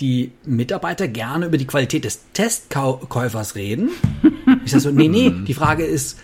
die 0.00 0.32
Mitarbeiter 0.44 1.08
gerne 1.08 1.46
über 1.46 1.58
die 1.58 1.66
Qualität 1.66 2.04
des 2.04 2.20
Testkäufers 2.32 3.54
reden. 3.54 3.90
Ich 4.64 4.72
sage 4.72 4.82
so, 4.82 4.90
nee, 4.90 5.08
nee, 5.08 5.32
die 5.46 5.54
Frage 5.54 5.84
ist, 5.84 6.18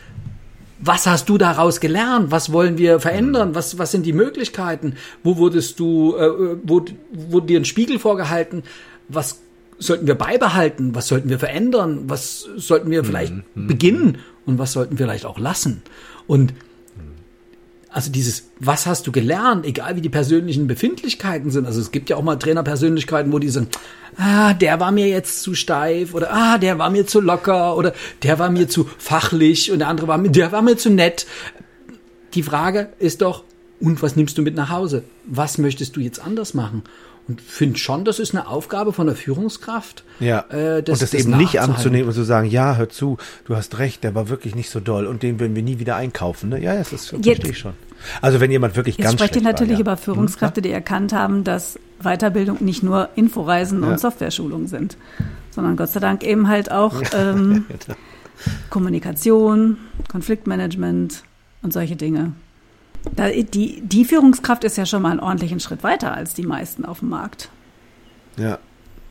was 0.79 1.07
hast 1.07 1.29
du 1.29 1.39
daraus 1.39 1.81
gelernt? 1.81 2.31
Was 2.31 2.53
wollen 2.53 2.77
wir 2.77 3.01
verändern? 3.01 3.55
Was, 3.55 3.79
was 3.79 3.93
sind 3.93 4.05
die 4.05 4.13
Möglichkeiten? 4.13 4.95
Wo 5.23 5.37
wurdest 5.37 5.79
du, 5.81 6.17
äh, 6.17 6.59
wo, 6.63 6.85
wurde 7.13 7.47
dir 7.47 7.61
ein 7.61 7.65
Spiegel 7.65 7.99
vorgehalten? 7.99 8.63
Was 9.09 9.41
sollten 9.79 10.07
wir 10.07 10.15
beibehalten? 10.15 10.95
Was 10.95 11.09
sollten 11.09 11.29
wir 11.29 11.39
verändern? 11.39 12.05
Was 12.07 12.47
sollten 12.57 12.91
wir 12.91 13.05
vielleicht 13.05 13.35
mhm. 13.55 13.67
beginnen? 13.67 14.19
Und 14.45 14.59
was 14.59 14.73
sollten 14.73 14.99
wir 14.99 15.07
vielleicht 15.07 15.27
auch 15.27 15.39
lassen? 15.39 15.83
Und 16.27 16.55
also 17.97 18.13
dieses, 18.13 18.51
was 18.61 18.85
hast 18.85 19.07
du 19.07 19.13
gelernt, 19.13 19.65
egal 19.65 19.97
wie 19.97 20.03
die 20.03 20.11
persönlichen 20.11 20.67
Befindlichkeiten 20.67 21.51
sind. 21.51 21.65
Also 21.65 21.81
es 21.81 21.93
gibt 21.93 22.11
ja 22.11 22.17
auch 22.17 22.23
mal 22.23 22.37
Trainerpersönlichkeiten, 22.37 23.33
wo 23.33 23.39
die 23.39 23.49
sagen, 23.49 23.69
ah, 24.19 24.53
der 24.53 24.81
war 24.81 24.93
mir 24.93 25.09
jetzt 25.09 25.43
zu 25.43 25.55
steif 25.55 26.13
oder 26.13 26.31
ah, 26.31 26.59
der 26.59 26.79
war 26.79 26.91
mir 26.91 27.07
zu 27.07 27.23
locker 27.23 27.75
oder 27.75 27.95
der 28.23 28.39
war 28.39 28.51
mir 28.51 28.69
zu 28.69 28.87
fachlich 28.99 29.73
und 29.73 29.79
der 29.79 29.89
andere 29.89 30.09
war 30.09 30.19
mir, 30.19 30.29
der 30.31 30.53
war 30.53 30.61
mir 30.61 30.77
zu 30.77 30.91
nett. 30.91 31.27
Die 32.35 32.43
Frage 32.43 32.91
ist 32.99 33.23
doch, 33.23 33.45
und 33.81 34.03
was 34.03 34.15
nimmst 34.15 34.37
du 34.37 34.43
mit 34.43 34.57
nach 34.57 34.69
Hause? 34.69 35.05
Was 35.25 35.57
möchtest 35.57 35.97
du 35.97 36.01
jetzt 36.01 36.19
anders 36.19 36.53
machen? 36.53 36.83
Und 37.29 37.41
finde 37.41 37.79
schon, 37.79 38.05
das 38.05 38.21
ist 38.21 38.35
eine 38.35 38.47
Aufgabe 38.47 38.93
von 38.93 39.07
der 39.07 39.17
Führungskraft. 39.17 40.05
Ja. 40.21 40.45
Äh, 40.49 40.83
das, 40.83 40.95
und 40.95 41.03
das, 41.03 41.11
das 41.11 41.15
eben 41.15 41.37
nicht 41.37 41.61
anzunehmen 41.61 42.09
und 42.09 42.15
zu 42.15 42.23
sagen, 42.23 42.49
ja, 42.49 42.77
hör 42.77 42.89
zu, 42.89 43.19
du 43.47 43.57
hast 43.57 43.79
recht, 43.79 44.05
der 44.05 44.15
war 44.15 44.29
wirklich 44.29 44.55
nicht 44.55 44.71
so 44.71 44.79
doll 44.79 45.07
und 45.07 45.23
den 45.23 45.41
werden 45.41 45.57
wir 45.57 45.63
nie 45.63 45.81
wieder 45.81 45.97
einkaufen. 45.97 46.51
Ne? 46.51 46.63
Ja, 46.63 46.77
das 46.77 46.93
ist, 46.93 47.09
verstehe 47.09 47.35
ich 47.51 47.59
schon. 47.59 47.73
Also 48.21 48.41
wenn 48.41 48.51
jemand 48.51 48.77
wirklich 48.77 48.97
Jetzt 48.97 49.05
ganz 49.05 49.15
sprecht 49.15 49.37
ihr 49.37 49.43
natürlich 49.43 49.73
war, 49.73 49.79
ja. 49.79 49.81
über 49.81 49.97
Führungskräfte, 49.97 50.63
die 50.63 50.71
erkannt 50.71 51.13
haben, 51.13 51.43
dass 51.43 51.79
Weiterbildung 52.01 52.59
nicht 52.61 52.83
nur 52.83 53.09
Inforeisen 53.17 53.83
ja. 53.83 53.89
und 53.89 54.01
Software-Schulung 54.01 54.69
sind, 54.69 54.97
sondern 55.51 55.77
Gott 55.77 55.91
sei 55.91 56.01
Dank 56.01 56.23
eben 56.23 56.49
halt 56.49 56.71
auch 56.71 56.95
ähm, 57.15 57.65
Kommunikation, 58.71 59.79
Konfliktmanagement 60.09 61.23
und 61.63 61.73
solche 61.73 61.97
Dinge. 61.97 62.33
Da, 63.15 63.31
die, 63.31 63.81
die 63.83 64.05
Führungskraft 64.05 64.65
ist 64.65 64.77
ja 64.77 64.87
schon 64.87 65.03
mal 65.03 65.11
einen 65.11 65.21
ordentlichen 65.21 65.61
Schritt 65.61 65.83
weiter 65.83 66.13
als 66.13 66.35
die 66.35 66.43
meisten 66.43 66.85
auf 66.85 67.01
dem 67.01 67.09
Markt. 67.09 67.49
Ja. 68.37 68.59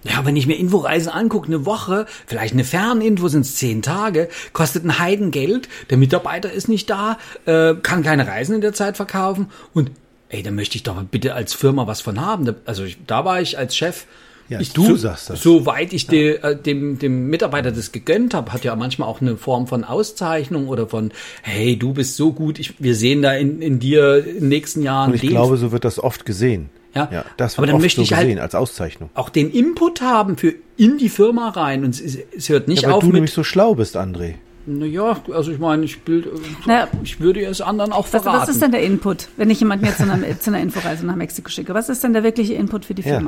Ja, 0.04 0.24
wenn 0.24 0.36
ich 0.36 0.46
mir 0.46 0.56
Inforeisen 0.56 1.10
angucke, 1.10 1.48
eine 1.48 1.66
Woche, 1.66 2.06
vielleicht 2.28 2.54
eine 2.54 2.64
Ferninfo 2.64 3.28
sind 3.28 3.42
es 3.42 3.56
zehn 3.56 3.82
Tage, 3.82 4.30
kostet 4.54 4.86
ein 4.86 5.00
Heidengeld, 5.00 5.68
der 5.90 5.98
Mitarbeiter 5.98 6.52
ist 6.52 6.70
nicht 6.70 6.92
da, 6.92 7.18
äh, 7.46 7.74
kann 7.74 8.04
keine 8.04 8.28
Reisen 8.28 8.54
in 8.54 8.62
der 8.62 8.74
Zeit 8.74 8.98
verkaufen 8.98 9.50
und 9.74 9.90
ey, 10.30 10.44
da 10.44 10.52
möchte 10.52 10.76
ich 10.76 10.84
doch 10.84 11.02
bitte 11.04 11.34
als 11.34 11.56
Firma 11.56 11.88
was 11.88 12.02
von 12.02 12.22
haben. 12.22 12.56
Also 12.66 12.84
ich, 12.84 13.00
da 13.08 13.26
war 13.26 13.42
ich 13.42 13.58
als 13.58 13.76
Chef, 13.76 14.06
Ja, 14.48 14.60
ich 14.60 14.74
du 14.74 14.86
tu, 14.88 14.96
sagst 14.96 15.30
das. 15.32 15.42
soweit 15.42 15.92
ich 15.92 16.06
de, 16.08 16.36
äh, 16.38 16.56
dem, 16.56 17.00
dem 17.00 17.30
Mitarbeiter 17.30 17.72
das 17.72 17.92
gegönnt 17.92 18.34
habe, 18.36 18.54
hat 18.54 18.64
ja 18.64 18.76
manchmal 18.76 19.10
auch 19.10 19.20
eine 19.22 19.38
Form 19.38 19.66
von 19.66 19.84
Auszeichnung 19.84 20.68
oder 20.68 20.88
von, 20.88 21.12
hey, 21.42 21.78
du 21.78 21.94
bist 21.94 22.16
so 22.16 22.32
gut, 22.32 22.60
ich, 22.60 22.76
wir 22.80 22.96
sehen 22.96 23.22
da 23.24 23.34
in, 23.34 23.62
in 23.62 23.80
dir 23.80 24.24
in 24.26 24.36
den 24.42 24.50
nächsten 24.50 24.84
Jahren 24.84 25.10
Und 25.10 25.16
ich 25.16 25.22
den 25.22 25.32
glaube, 25.32 25.58
so 25.58 25.72
wird 25.72 25.84
das 25.84 26.00
oft 26.00 26.26
gesehen. 26.26 26.70
Ja, 26.94 27.26
das 27.38 27.56
aber 27.56 27.64
wird 27.64 27.70
dann 27.70 27.76
oft 27.76 27.82
möchte 27.84 27.98
so 27.98 28.04
ich 28.04 28.14
halt- 28.14 28.28
gesehen 28.28 28.40
als 28.40 28.56
Auszeichnung. 28.56 29.10
auch 29.16 29.30
den 29.30 29.50
Input 29.52 30.00
haben 30.02 30.38
für 30.38 30.54
in 30.78 30.98
die 30.98 31.10
Firma 31.10 31.50
rein 31.50 31.84
und 31.84 31.90
es, 32.00 32.18
es 32.38 32.48
hört 32.48 32.68
nicht 32.70 32.84
Ja, 32.84 32.88
weil 32.90 32.96
auf 32.96 33.02
du 33.02 33.08
mit 33.08 33.16
nämlich 33.16 33.34
so 33.34 33.44
schlau 33.44 33.76
bist, 33.76 33.98
André. 33.98 34.36
Naja, 34.68 35.20
also 35.34 35.52
ich 35.52 35.60
meine, 35.60 35.84
ich, 35.86 36.00
bild, 36.02 36.28
Naja. 36.66 36.88
ich 37.04 37.20
würde 37.20 37.44
es 37.46 37.62
anderen 37.62 37.92
auch 37.92 38.06
Was, 38.06 38.22
verraten. 38.22 38.42
was 38.44 38.50
ist 38.50 38.62
denn 38.62 38.72
der 38.72 38.82
Input, 38.84 39.28
wenn 39.38 39.50
ich 39.50 39.60
jemanden 39.60 39.86
jetzt 39.86 39.98
zu 39.98 40.04
einer, 40.04 40.20
zu 40.40 40.50
einer 40.52 40.60
Inforeise 40.62 41.06
nach 41.06 41.16
Mexiko 41.16 41.50
schicke? 41.50 41.74
Was 41.74 41.90
ist 41.90 42.04
denn 42.04 42.14
der 42.14 42.24
wirkliche 42.24 42.54
Input 42.54 42.86
für 42.86 42.94
die 42.94 43.02
Ja. 43.02 43.20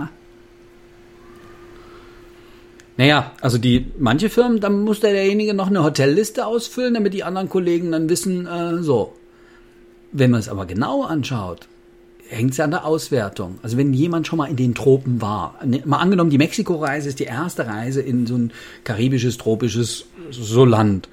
Naja, 2.97 3.31
also 3.41 3.59
die 3.59 3.91
manche 3.99 4.29
Firmen, 4.29 4.59
dann 4.59 4.81
muss 4.83 4.99
der 4.99 5.11
derjenige 5.11 5.53
noch 5.53 5.67
eine 5.67 5.83
Hotelliste 5.83 6.45
ausfüllen, 6.47 6.95
damit 6.95 7.13
die 7.13 7.23
anderen 7.23 7.47
Kollegen 7.47 7.91
dann 7.91 8.09
wissen, 8.09 8.47
äh, 8.47 8.81
so. 8.81 9.13
Wenn 10.11 10.31
man 10.31 10.39
es 10.39 10.49
aber 10.49 10.65
genau 10.65 11.03
anschaut, 11.03 11.67
hängt 12.27 12.51
es 12.51 12.57
ja 12.57 12.65
an 12.65 12.71
der 12.71 12.85
Auswertung. 12.85 13.59
Also 13.61 13.77
wenn 13.77 13.93
jemand 13.93 14.25
schon 14.25 14.37
mal 14.37 14.49
in 14.49 14.55
den 14.55 14.73
Tropen 14.73 15.21
war, 15.21 15.59
ne, 15.63 15.83
mal 15.85 15.97
angenommen, 15.97 16.31
die 16.31 16.39
Mexiko-Reise 16.39 17.09
ist 17.09 17.19
die 17.19 17.25
erste 17.25 17.67
Reise 17.67 18.01
in 18.01 18.25
so 18.25 18.35
ein 18.35 18.51
karibisches, 18.83 19.37
tropisches 19.37 20.05
so 20.31 20.65
Land, 20.65 21.07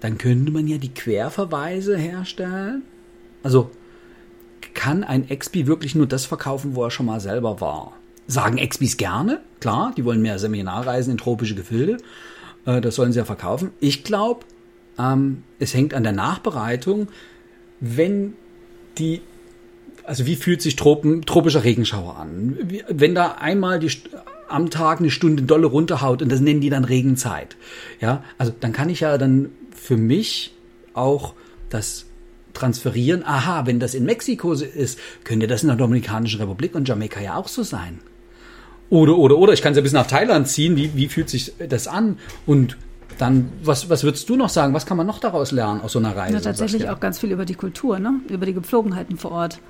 dann 0.00 0.18
könnte 0.18 0.52
man 0.52 0.66
ja 0.66 0.76
die 0.78 0.92
Querverweise 0.92 1.96
herstellen. 1.96 2.82
Also 3.42 3.70
kann 4.74 5.02
ein 5.02 5.28
Expi 5.28 5.66
wirklich 5.66 5.94
nur 5.94 6.06
das 6.06 6.26
verkaufen, 6.26 6.74
wo 6.74 6.84
er 6.84 6.90
schon 6.90 7.06
mal 7.06 7.20
selber 7.20 7.60
war? 7.60 7.99
Sagen 8.26 8.58
Expis 8.58 8.96
gerne, 8.96 9.40
klar, 9.60 9.92
die 9.96 10.04
wollen 10.04 10.22
mehr 10.22 10.38
Seminarreisen 10.38 11.12
in 11.12 11.18
tropische 11.18 11.54
Gefilde, 11.54 11.98
äh, 12.66 12.80
das 12.80 12.94
sollen 12.94 13.12
sie 13.12 13.18
ja 13.18 13.24
verkaufen. 13.24 13.70
Ich 13.80 14.04
glaube, 14.04 14.40
ähm, 14.98 15.42
es 15.58 15.74
hängt 15.74 15.94
an 15.94 16.02
der 16.02 16.12
Nachbereitung, 16.12 17.08
wenn 17.80 18.34
die, 18.98 19.22
also 20.04 20.26
wie 20.26 20.36
fühlt 20.36 20.62
sich 20.62 20.76
Tropen, 20.76 21.22
tropischer 21.22 21.64
Regenschauer 21.64 22.16
an? 22.16 22.56
Wenn 22.88 23.14
da 23.14 23.32
einmal 23.32 23.78
die, 23.78 23.90
am 24.48 24.70
Tag 24.70 25.00
eine 25.00 25.10
Stunde 25.10 25.44
dolle 25.44 25.66
runterhaut 25.66 26.22
und 26.22 26.30
das 26.30 26.40
nennen 26.40 26.60
die 26.60 26.70
dann 26.70 26.84
Regenzeit. 26.84 27.56
Ja, 28.00 28.24
also 28.36 28.52
dann 28.58 28.72
kann 28.72 28.88
ich 28.88 29.00
ja 29.00 29.16
dann 29.16 29.50
für 29.74 29.96
mich 29.96 30.54
auch 30.92 31.34
das 31.68 32.06
transferieren. 32.52 33.24
Aha, 33.24 33.66
wenn 33.66 33.80
das 33.80 33.94
in 33.94 34.04
Mexiko 34.04 34.52
ist, 34.52 34.98
könnte 35.24 35.46
das 35.46 35.62
in 35.62 35.68
der 35.68 35.76
Dominikanischen 35.76 36.40
Republik 36.40 36.74
und 36.74 36.88
Jamaika 36.88 37.20
ja 37.20 37.36
auch 37.36 37.48
so 37.48 37.62
sein. 37.62 38.00
Oder, 38.90 39.16
oder, 39.16 39.38
oder, 39.38 39.52
ich 39.52 39.62
kann 39.62 39.72
es 39.72 39.76
ja 39.76 39.82
bis 39.82 39.92
nach 39.92 40.06
Thailand 40.06 40.48
ziehen. 40.48 40.76
Wie, 40.76 40.94
wie 40.94 41.08
fühlt 41.08 41.30
sich 41.30 41.52
das 41.68 41.86
an? 41.86 42.18
Und 42.44 42.76
dann, 43.18 43.50
was, 43.62 43.88
was 43.88 44.02
würdest 44.02 44.28
du 44.28 44.36
noch 44.36 44.48
sagen? 44.48 44.74
Was 44.74 44.86
kann 44.86 44.96
man 44.96 45.06
noch 45.06 45.20
daraus 45.20 45.52
lernen 45.52 45.80
aus 45.80 45.92
so 45.92 45.98
einer 45.98 46.16
Reise? 46.16 46.34
Ja, 46.34 46.40
tatsächlich 46.40 46.88
auch 46.88 47.00
ganz 47.00 47.18
viel 47.18 47.30
über 47.30 47.44
die 47.44 47.54
Kultur, 47.54 47.98
ne? 47.98 48.14
über 48.28 48.46
die 48.46 48.54
Gepflogenheiten 48.54 49.16
vor 49.16 49.30
Ort, 49.32 49.60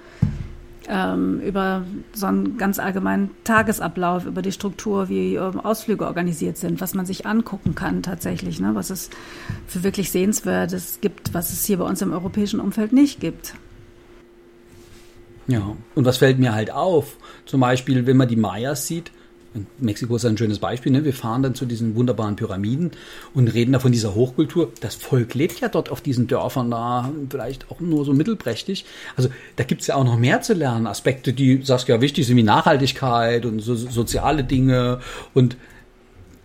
ähm, 0.88 1.40
über 1.40 1.84
so 2.12 2.26
einen 2.26 2.56
ganz 2.58 2.78
allgemeinen 2.78 3.30
Tagesablauf, 3.44 4.24
über 4.24 4.40
die 4.40 4.52
Struktur, 4.52 5.08
wie 5.08 5.34
ähm, 5.34 5.60
Ausflüge 5.60 6.06
organisiert 6.06 6.56
sind, 6.56 6.80
was 6.80 6.94
man 6.94 7.06
sich 7.06 7.26
angucken 7.26 7.74
kann 7.74 8.02
tatsächlich, 8.02 8.60
ne? 8.60 8.70
was 8.74 8.90
es 8.90 9.10
für 9.66 9.82
wirklich 9.82 10.10
Sehenswertes 10.10 10.98
gibt, 11.00 11.34
was 11.34 11.50
es 11.52 11.64
hier 11.64 11.78
bei 11.78 11.84
uns 11.84 12.00
im 12.02 12.12
europäischen 12.12 12.60
Umfeld 12.60 12.92
nicht 12.92 13.20
gibt. 13.20 13.54
Ja, 15.50 15.76
und 15.96 16.04
was 16.04 16.18
fällt 16.18 16.38
mir 16.38 16.54
halt 16.54 16.70
auf? 16.70 17.16
Zum 17.44 17.60
Beispiel, 17.60 18.06
wenn 18.06 18.16
man 18.16 18.28
die 18.28 18.36
Mayas 18.36 18.86
sieht, 18.86 19.10
Mexiko 19.78 20.14
ist 20.14 20.24
ein 20.24 20.38
schönes 20.38 20.60
Beispiel, 20.60 20.92
ne? 20.92 21.04
wir 21.04 21.12
fahren 21.12 21.42
dann 21.42 21.56
zu 21.56 21.66
diesen 21.66 21.96
wunderbaren 21.96 22.36
Pyramiden 22.36 22.92
und 23.34 23.48
reden 23.48 23.72
da 23.72 23.80
von 23.80 23.90
dieser 23.90 24.14
Hochkultur. 24.14 24.72
Das 24.80 24.94
Volk 24.94 25.34
lebt 25.34 25.58
ja 25.58 25.68
dort 25.68 25.90
auf 25.90 26.00
diesen 26.00 26.28
Dörfern 26.28 26.70
da, 26.70 27.10
vielleicht 27.28 27.68
auch 27.68 27.80
nur 27.80 28.04
so 28.04 28.12
mittelprächtig. 28.12 28.84
Also 29.16 29.28
da 29.56 29.64
gibt's 29.64 29.88
ja 29.88 29.96
auch 29.96 30.04
noch 30.04 30.16
mehr 30.16 30.40
zu 30.40 30.54
lernen. 30.54 30.86
Aspekte, 30.86 31.32
die, 31.32 31.62
sagst 31.64 31.88
du 31.88 31.92
ja, 31.92 32.00
wichtig 32.00 32.28
sind 32.28 32.36
wie 32.36 32.44
Nachhaltigkeit 32.44 33.44
und 33.44 33.58
so, 33.58 33.74
soziale 33.74 34.44
Dinge 34.44 35.00
und 35.34 35.56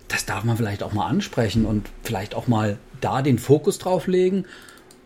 das 0.08 0.26
darf 0.26 0.44
man 0.44 0.58
vielleicht 0.58 0.82
auch 0.82 0.94
mal 0.94 1.06
ansprechen 1.06 1.66
und 1.66 1.88
vielleicht 2.02 2.34
auch 2.34 2.48
mal 2.48 2.78
da 3.02 3.22
den 3.22 3.38
Fokus 3.38 3.78
drauf 3.78 4.08
legen. 4.08 4.46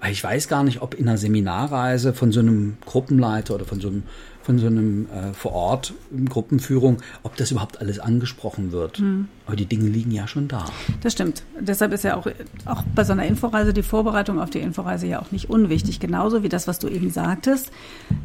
Ich 0.08 0.24
weiß 0.24 0.48
gar 0.48 0.64
nicht, 0.64 0.82
ob 0.82 0.94
in 0.94 1.08
einer 1.08 1.18
Seminarreise 1.18 2.14
von 2.14 2.32
so 2.32 2.40
einem 2.40 2.78
Gruppenleiter 2.86 3.56
oder 3.56 3.66
von 3.66 3.82
so 3.82 3.90
einem, 3.90 4.04
von 4.50 4.58
so 4.58 4.66
einem 4.66 5.06
äh, 5.12 5.32
vor 5.34 5.52
Ort 5.52 5.94
Gruppenführung, 6.28 7.04
ob 7.22 7.36
das 7.36 7.52
überhaupt 7.52 7.82
alles 7.82 8.00
angesprochen 8.00 8.72
wird. 8.72 9.00
Aber 9.46 9.56
die 9.56 9.68
Dinge 9.68 9.88
liegen 9.88 10.10
ja 10.10 10.28
schon 10.28 10.48
da. 10.48 10.66
Das 11.02 11.14
stimmt. 11.14 11.44
Deshalb 11.60 11.94
ist 11.94 12.04
ja 12.04 12.18
auch, 12.18 12.26
auch 12.66 12.82
bei 12.96 13.04
so 13.04 13.12
einer 13.12 13.28
Inforeise 13.28 13.74
die 13.74 13.84
Vorbereitung 13.84 14.40
auf 14.40 14.50
die 14.50 14.58
Inforeise 14.58 15.06
ja 15.06 15.22
auch 15.22 15.32
nicht 15.32 15.52
unwichtig. 15.52 16.00
Genauso 16.00 16.42
wie 16.42 16.50
das, 16.50 16.68
was 16.68 16.80
du 16.80 16.88
eben 16.88 17.12
sagtest, 17.12 17.72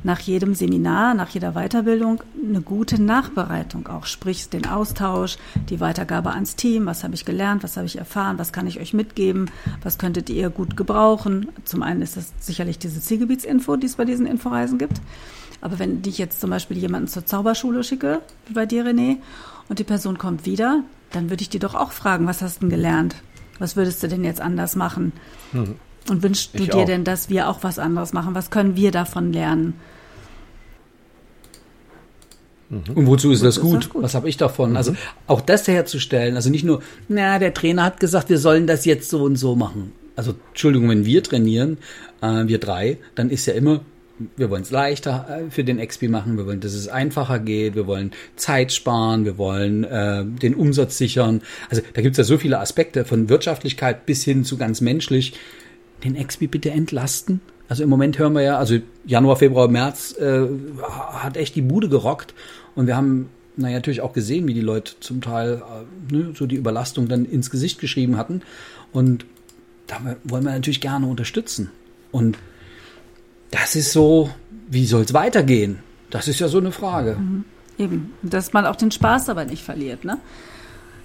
nach 0.02 0.18
jedem 0.20 0.54
Seminar, 0.54 1.12
nach 1.12 1.28
jeder 1.28 1.52
Weiterbildung 1.52 2.22
eine 2.42 2.62
gute 2.62 3.02
Nachbereitung 3.02 3.86
auch. 3.88 4.06
Sprich 4.06 4.48
den 4.48 4.66
Austausch, 4.66 5.36
die 5.68 5.80
Weitergabe 5.80 6.30
ans 6.32 6.56
Team. 6.56 6.86
Was 6.86 7.04
habe 7.04 7.14
ich 7.14 7.26
gelernt? 7.26 7.62
Was 7.62 7.76
habe 7.76 7.84
ich 7.84 7.98
erfahren? 7.98 8.38
Was 8.38 8.50
kann 8.54 8.66
ich 8.66 8.80
euch 8.80 8.94
mitgeben? 8.94 9.50
Was 9.82 9.98
könntet 9.98 10.30
ihr 10.30 10.48
gut 10.48 10.74
gebrauchen? 10.74 11.48
Zum 11.64 11.82
einen 11.82 12.00
ist 12.00 12.16
das 12.16 12.32
sicherlich 12.40 12.78
diese 12.78 13.02
Zielgebietsinfo, 13.02 13.76
die 13.76 13.86
es 13.86 13.96
bei 13.96 14.06
diesen 14.06 14.24
Inforeisen 14.24 14.78
gibt. 14.78 15.02
Aber 15.60 15.78
wenn 15.78 16.02
ich 16.06 16.18
jetzt 16.18 16.40
zum 16.40 16.50
Beispiel 16.50 16.76
jemanden 16.76 17.08
zur 17.08 17.24
Zauberschule 17.24 17.82
schicke, 17.84 18.20
wie 18.46 18.52
bei 18.54 18.66
dir, 18.66 18.84
René, 18.84 19.16
und 19.68 19.78
die 19.78 19.84
Person 19.84 20.18
kommt 20.18 20.44
wieder, 20.44 20.82
dann 21.12 21.30
würde 21.30 21.42
ich 21.42 21.48
die 21.48 21.58
doch 21.58 21.74
auch 21.74 21.92
fragen, 21.92 22.26
was 22.26 22.42
hast 22.42 22.56
du 22.56 22.60
denn 22.62 22.70
gelernt? 22.70 23.16
Was 23.58 23.76
würdest 23.76 24.02
du 24.02 24.08
denn 24.08 24.24
jetzt 24.24 24.40
anders 24.40 24.76
machen? 24.76 25.12
Und 25.52 26.22
wünschst 26.22 26.54
du 26.58 26.64
Ich 26.64 26.70
dir 26.70 26.76
auch. 26.82 26.84
denn, 26.84 27.04
dass 27.04 27.28
wir 27.30 27.48
auch 27.48 27.62
was 27.62 27.78
anderes 27.78 28.12
machen? 28.12 28.34
Was 28.34 28.50
können 28.50 28.76
wir 28.76 28.90
davon 28.90 29.32
lernen? 29.32 29.74
Und 32.70 33.06
wozu 33.06 33.30
ist 33.30 33.44
das 33.44 33.56
ist 33.56 33.62
gut? 33.62 33.84
das 33.84 33.88
gut. 33.90 34.02
Was 34.02 34.14
habe 34.14 34.28
ich 34.28 34.36
davon? 34.36 34.76
Also 34.76 34.96
auch 35.26 35.40
das 35.40 35.68
herzustellen. 35.68 36.34
Also 36.34 36.50
nicht 36.50 36.64
nur, 36.64 36.82
na, 37.08 37.38
der 37.38 37.54
Trainer 37.54 37.84
hat 37.84 38.00
gesagt, 38.00 38.28
wir 38.30 38.38
sollen 38.38 38.66
das 38.66 38.84
jetzt 38.84 39.10
so 39.10 39.22
und 39.22 39.36
so 39.36 39.54
machen. 39.54 39.92
Also 40.16 40.34
Entschuldigung, 40.50 40.88
wenn 40.88 41.04
wir 41.04 41.22
trainieren, 41.22 41.78
äh, 42.20 42.46
wir 42.46 42.58
drei, 42.58 42.98
dann 43.14 43.30
ist 43.30 43.46
ja 43.46 43.54
immer, 43.54 43.80
wir 44.36 44.50
wollen 44.50 44.62
es 44.62 44.70
leichter 44.70 45.26
äh, 45.28 45.50
für 45.50 45.64
den 45.64 45.84
XP 45.84 46.04
machen, 46.04 46.36
wir 46.36 46.46
wollen, 46.46 46.60
dass 46.60 46.74
es 46.74 46.88
einfacher 46.88 47.38
geht, 47.38 47.74
wir 47.74 47.86
wollen 47.86 48.12
Zeit 48.36 48.72
sparen, 48.72 49.24
wir 49.24 49.38
wollen 49.38 49.84
äh, 49.84 50.24
den 50.24 50.54
Umsatz 50.54 50.98
sichern. 50.98 51.42
Also 51.68 51.82
da 51.94 52.02
gibt 52.02 52.14
es 52.14 52.18
ja 52.18 52.24
so 52.24 52.38
viele 52.38 52.58
Aspekte 52.60 53.04
von 53.04 53.28
Wirtschaftlichkeit 53.28 54.06
bis 54.06 54.24
hin 54.24 54.44
zu 54.44 54.56
ganz 54.56 54.80
menschlich. 54.80 55.34
Den 56.04 56.14
XP 56.14 56.50
bitte 56.50 56.70
entlasten. 56.70 57.40
Also 57.68 57.82
im 57.82 57.88
Moment 57.88 58.18
hören 58.18 58.34
wir 58.34 58.42
ja, 58.42 58.58
also 58.58 58.78
Januar, 59.06 59.36
Februar, 59.36 59.68
März 59.68 60.16
äh, 60.18 60.46
hat 60.82 61.36
echt 61.36 61.56
die 61.56 61.62
Bude 61.62 61.88
gerockt 61.88 62.34
und 62.74 62.86
wir 62.86 62.96
haben 62.96 63.30
naja, 63.56 63.76
natürlich 63.76 64.00
auch 64.00 64.12
gesehen, 64.12 64.48
wie 64.48 64.54
die 64.54 64.60
Leute 64.60 64.94
zum 65.00 65.20
Teil 65.20 65.62
äh, 66.10 66.14
ne, 66.14 66.32
so 66.34 66.46
die 66.46 66.56
Überlastung 66.56 67.08
dann 67.08 67.24
ins 67.24 67.50
Gesicht 67.50 67.80
geschrieben 67.80 68.16
hatten 68.16 68.42
und 68.92 69.26
da 69.86 70.16
wollen 70.24 70.44
wir 70.44 70.52
natürlich 70.52 70.80
gerne 70.80 71.06
unterstützen. 71.06 71.70
Und 72.10 72.38
das 73.54 73.76
ist 73.76 73.92
so, 73.92 74.30
wie 74.68 74.84
soll 74.84 75.02
es 75.02 75.14
weitergehen? 75.14 75.78
Das 76.10 76.26
ist 76.26 76.40
ja 76.40 76.48
so 76.48 76.58
eine 76.58 76.72
Frage. 76.72 77.16
Eben, 77.78 78.12
dass 78.22 78.52
man 78.52 78.66
auch 78.66 78.76
den 78.76 78.90
Spaß 78.90 79.26
dabei 79.26 79.44
nicht 79.44 79.62
verliert, 79.62 80.04
ne? 80.04 80.18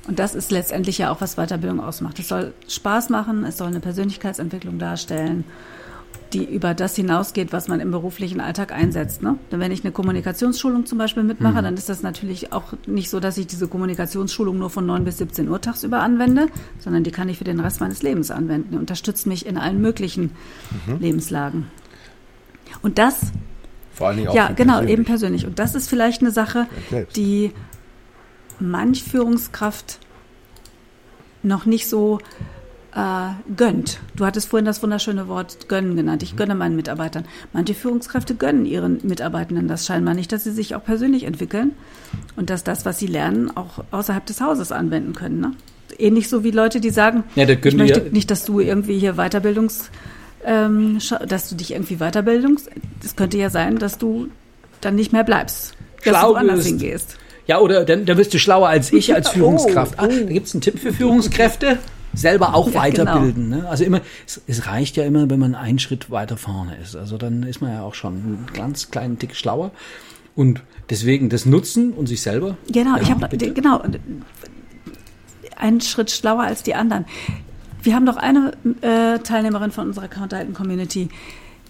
Und 0.08 0.18
das 0.18 0.34
ist 0.34 0.50
letztendlich 0.50 0.98
ja 0.98 1.12
auch, 1.12 1.22
was 1.22 1.36
Weiterbildung 1.36 1.80
ausmacht. 1.80 2.18
Es 2.18 2.30
soll 2.30 2.54
Spaß 2.68 3.10
machen, 3.10 3.44
es 3.44 3.58
soll 3.58 3.68
eine 3.68 3.80
Persönlichkeitsentwicklung 3.80 4.80
darstellen, 4.80 5.44
die 6.34 6.44
über 6.44 6.74
das 6.74 6.96
hinausgeht, 6.96 7.54
was 7.54 7.68
man 7.68 7.80
im 7.80 7.92
beruflichen 7.92 8.40
Alltag 8.40 8.72
einsetzt. 8.72 9.22
Ne? 9.22 9.38
Denn 9.52 9.60
wenn 9.60 9.72
ich 9.72 9.84
eine 9.84 9.92
Kommunikationsschulung 9.92 10.88
zum 10.88 10.98
Beispiel 10.98 11.22
mitmache, 11.22 11.62
dann 11.62 11.76
ist 11.76 11.90
das 11.90 12.02
natürlich 12.02 12.52
auch 12.52 12.74
nicht 12.88 13.12
so, 13.12 13.20
dass 13.20 13.38
ich 13.38 13.46
diese 13.46 13.68
Kommunikationsschulung 13.68 14.58
nur 14.58 14.72
von 14.72 14.88
9 14.88 15.04
bis 15.04 15.20
17 15.20 15.48
Uhr 15.48 15.62
tagsüber 15.62 16.00
anwende, 16.00 16.48
sondern 16.80 17.04
die 17.04 17.12
kann 17.12 17.30
ich 17.30 17.38
für 17.38 17.44
den 17.44 17.60
Rest 17.60 17.80
meines 17.80 18.02
Lebens 18.02 18.32
anwenden. 18.32 18.72
Die 18.72 18.78
unterstützt 18.78 19.28
mich 19.28 19.46
in 19.46 19.58
allen 19.58 19.82
möglichen 19.82 20.32
Lebenslagen. 21.00 21.68
Und 22.82 22.98
das 22.98 23.20
Vor 23.94 24.08
allen 24.08 24.18
Dingen 24.18 24.30
auch 24.30 24.36
ja, 24.36 24.48
für 24.48 24.54
genau, 24.56 24.74
persönlich. 24.74 24.94
eben 24.94 25.06
persönlich. 25.06 25.46
Und 25.46 25.60
das 25.60 25.76
ist 25.76 25.90
vielleicht 25.90 26.22
eine 26.22 26.32
Sache, 26.32 26.68
die 27.16 27.52
manch 28.60 29.04
Führungskraft 29.04 30.00
noch 31.44 31.66
nicht 31.66 31.88
so 31.88 32.20
äh, 32.96 33.30
gönnt. 33.56 34.00
Du 34.16 34.26
hattest 34.26 34.50
vorhin 34.50 34.66
das 34.66 34.82
wunderschöne 34.84 35.28
Wort 35.28 35.70
gönnen 35.70 35.96
genannt. 35.96 36.24
Ich 36.24 36.36
gönne 36.36 36.56
meinen 36.56 36.76
Mitarbeitern. 36.76 37.26
Manche 37.54 37.74
Führungskräfte 37.76 38.36
gönnen 38.36 38.66
ihren 38.66 39.00
Mitarbeitenden 39.04 39.68
das 39.68 39.86
scheinbar 39.86 40.16
nicht, 40.16 40.32
dass 40.32 40.44
sie 40.44 40.52
sich 40.52 40.76
auch 40.76 40.84
persönlich 40.84 41.24
entwickeln 41.24 41.72
und 42.36 42.50
dass 42.50 42.64
das, 42.64 42.86
was 42.86 43.00
sie 43.00 43.08
lernen, 43.08 43.56
auch 43.56 43.84
außerhalb 43.92 44.26
des 44.26 44.42
Hauses 44.42 44.72
anwenden 44.72 45.14
können. 45.14 45.40
Ne? 45.40 45.52
Ähnlich 45.98 46.30
so 46.30 46.44
wie 46.44 46.52
Leute, 46.52 46.80
die 46.82 46.90
sagen, 46.90 47.24
Ja, 47.36 47.48
ich 47.48 47.76
möchte 47.76 48.06
wir- 48.06 48.12
nicht, 48.12 48.32
dass 48.32 48.44
du 48.44 48.60
irgendwie 48.60 48.98
hier 49.00 49.14
Weiterbildungs, 49.14 49.92
ähm, 50.46 51.00
dass 51.28 51.50
du 51.50 51.56
dich 51.56 51.72
irgendwie 51.72 51.98
weiterbildungs. 51.98 52.68
Es 53.04 53.16
könnte 53.16 53.38
ja 53.38 53.50
sein, 53.50 53.78
dass 53.78 53.98
du 53.98 54.28
dann 54.82 54.96
nicht 54.96 55.12
mehr 55.12 55.24
bleibst, 55.24 55.74
dass 56.04 56.16
Schlau 56.16 56.30
du 56.30 56.36
woanders 56.36 56.66
hingehst. 56.66 57.18
Ja, 57.48 57.60
oder 57.60 57.84
dann, 57.84 58.06
dann 58.06 58.18
wirst 58.18 58.34
du 58.34 58.40
schlauer 58.40 58.70
als 58.70 58.94
ich 58.94 59.14
als 59.16 59.30
Oh, 59.30 59.34
Führungskraft. 59.34 59.96
oh. 59.98 60.04
Ah, 60.04 60.08
da 60.08 60.16
gibt's 60.32 60.54
einen 60.54 60.62
Tipp 60.62 60.80
für 60.80 60.94
Führungskräfte. 60.94 61.80
Selber 62.14 62.56
auch 62.56 62.68
Ja, 62.72 62.82
weiterbilden. 62.82 63.50
Ne? 63.50 63.68
Also 63.70 63.84
immer, 63.84 64.02
es, 64.26 64.42
es 64.48 64.66
reicht 64.66 64.98
ja 64.98 65.04
immer, 65.04 65.30
wenn 65.30 65.40
man 65.40 65.54
einen 65.56 65.78
Schritt 65.80 66.10
weiter 66.10 66.38
vorne 66.38 66.76
ist. 66.82 66.96
Also 66.96 67.18
dann 67.18 67.44
ist 67.44 67.62
man 67.62 67.72
ja 67.72 67.84
auch 67.84 67.94
schon 67.94 68.14
einen 68.14 68.46
ganz 68.54 68.90
kleinen 68.90 69.20
Tick 69.20 69.36
schlauer. 69.36 69.72
Und 70.36 70.62
deswegen 70.90 71.30
das 71.30 71.46
Nutzen 71.46 71.92
und 71.94 72.08
sich 72.08 72.22
selber. 72.22 72.58
Genau, 72.72 72.96
Ja, 72.96 73.02
ich 73.04 73.12
habe 73.12 73.38
genau 73.38 73.84
einen 75.56 75.82
Schritt 75.82 76.10
schlauer 76.12 76.44
als 76.44 76.64
die 76.64 76.74
anderen. 76.76 77.06
Wir 77.82 77.96
haben 77.96 78.06
doch 78.06 78.18
eine 78.18 78.52
äh, 78.82 79.20
Teilnehmerin 79.20 79.72
von 79.72 79.88
unserer 79.88 80.08
Counterhalten 80.08 80.54
Community, 80.54 81.10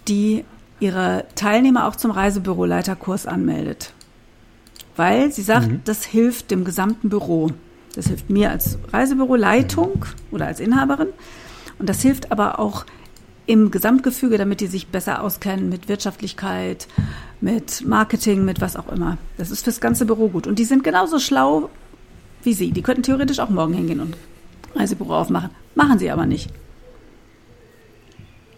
die 0.08 0.44
ihre 0.80 1.24
Teilnehmer 1.34 1.86
auch 1.86 1.96
zum 1.96 2.10
Reisebüroleiterkurs 2.10 3.26
anmeldet. 3.26 3.92
Weil 4.96 5.30
sie 5.32 5.42
sagt, 5.42 5.68
Mhm. 5.68 5.80
das 5.84 6.04
hilft 6.04 6.50
dem 6.50 6.64
gesamten 6.64 7.08
Büro. 7.08 7.50
Das 7.94 8.06
hilft 8.08 8.30
mir 8.30 8.50
als 8.50 8.78
Reisebüroleitung 8.92 10.04
oder 10.30 10.46
als 10.46 10.60
Inhaberin. 10.60 11.08
Und 11.78 11.88
das 11.88 12.00
hilft 12.02 12.32
aber 12.32 12.58
auch 12.58 12.84
im 13.46 13.70
Gesamtgefüge, 13.70 14.38
damit 14.38 14.60
die 14.60 14.66
sich 14.68 14.88
besser 14.88 15.22
auskennen 15.22 15.68
mit 15.68 15.88
Wirtschaftlichkeit, 15.88 16.86
mit 17.40 17.84
Marketing, 17.86 18.44
mit 18.44 18.60
was 18.60 18.76
auch 18.76 18.88
immer. 18.92 19.16
Das 19.38 19.50
ist 19.50 19.64
fürs 19.64 19.80
ganze 19.80 20.06
Büro 20.06 20.28
gut. 20.28 20.46
Und 20.46 20.58
die 20.58 20.64
sind 20.64 20.84
genauso 20.84 21.18
schlau 21.18 21.70
wie 22.42 22.52
Sie. 22.54 22.70
Die 22.70 22.82
könnten 22.82 23.02
theoretisch 23.02 23.38
auch 23.40 23.50
morgen 23.50 23.74
hingehen 23.74 24.00
und 24.00 24.14
Reisebüro 24.74 25.14
aufmachen. 25.16 25.50
Machen 25.74 25.98
sie 25.98 26.10
aber 26.10 26.26
nicht. 26.26 26.50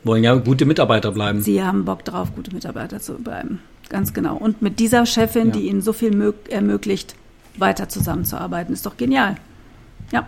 Wollen 0.05 0.25
ja 0.25 0.35
gute 0.35 0.65
Mitarbeiter 0.67 1.13
bleiben. 1.13 1.41
Sie 1.43 1.63
haben 1.63 1.85
Bock 1.85 2.05
drauf, 2.05 2.35
gute 2.35 2.53
Mitarbeiter 2.53 2.99
zu 3.01 3.15
bleiben. 3.15 3.61
Ganz 3.89 4.13
genau. 4.13 4.37
Und 4.37 4.61
mit 4.63 4.81
dieser 4.81 5.07
Chefin, 5.07 5.49
Ja. 5.49 5.53
die 5.53 5.69
ihnen 5.69 5.81
so 5.81 5.93
viel 5.93 6.11
mög- 6.13 6.49
ermöglicht, 6.49 7.15
weiter 7.57 7.89
zusammenzuarbeiten, 7.89 8.73
ist 8.73 8.85
doch 8.87 8.97
genial. 8.97 9.37
Ja. 10.13 10.27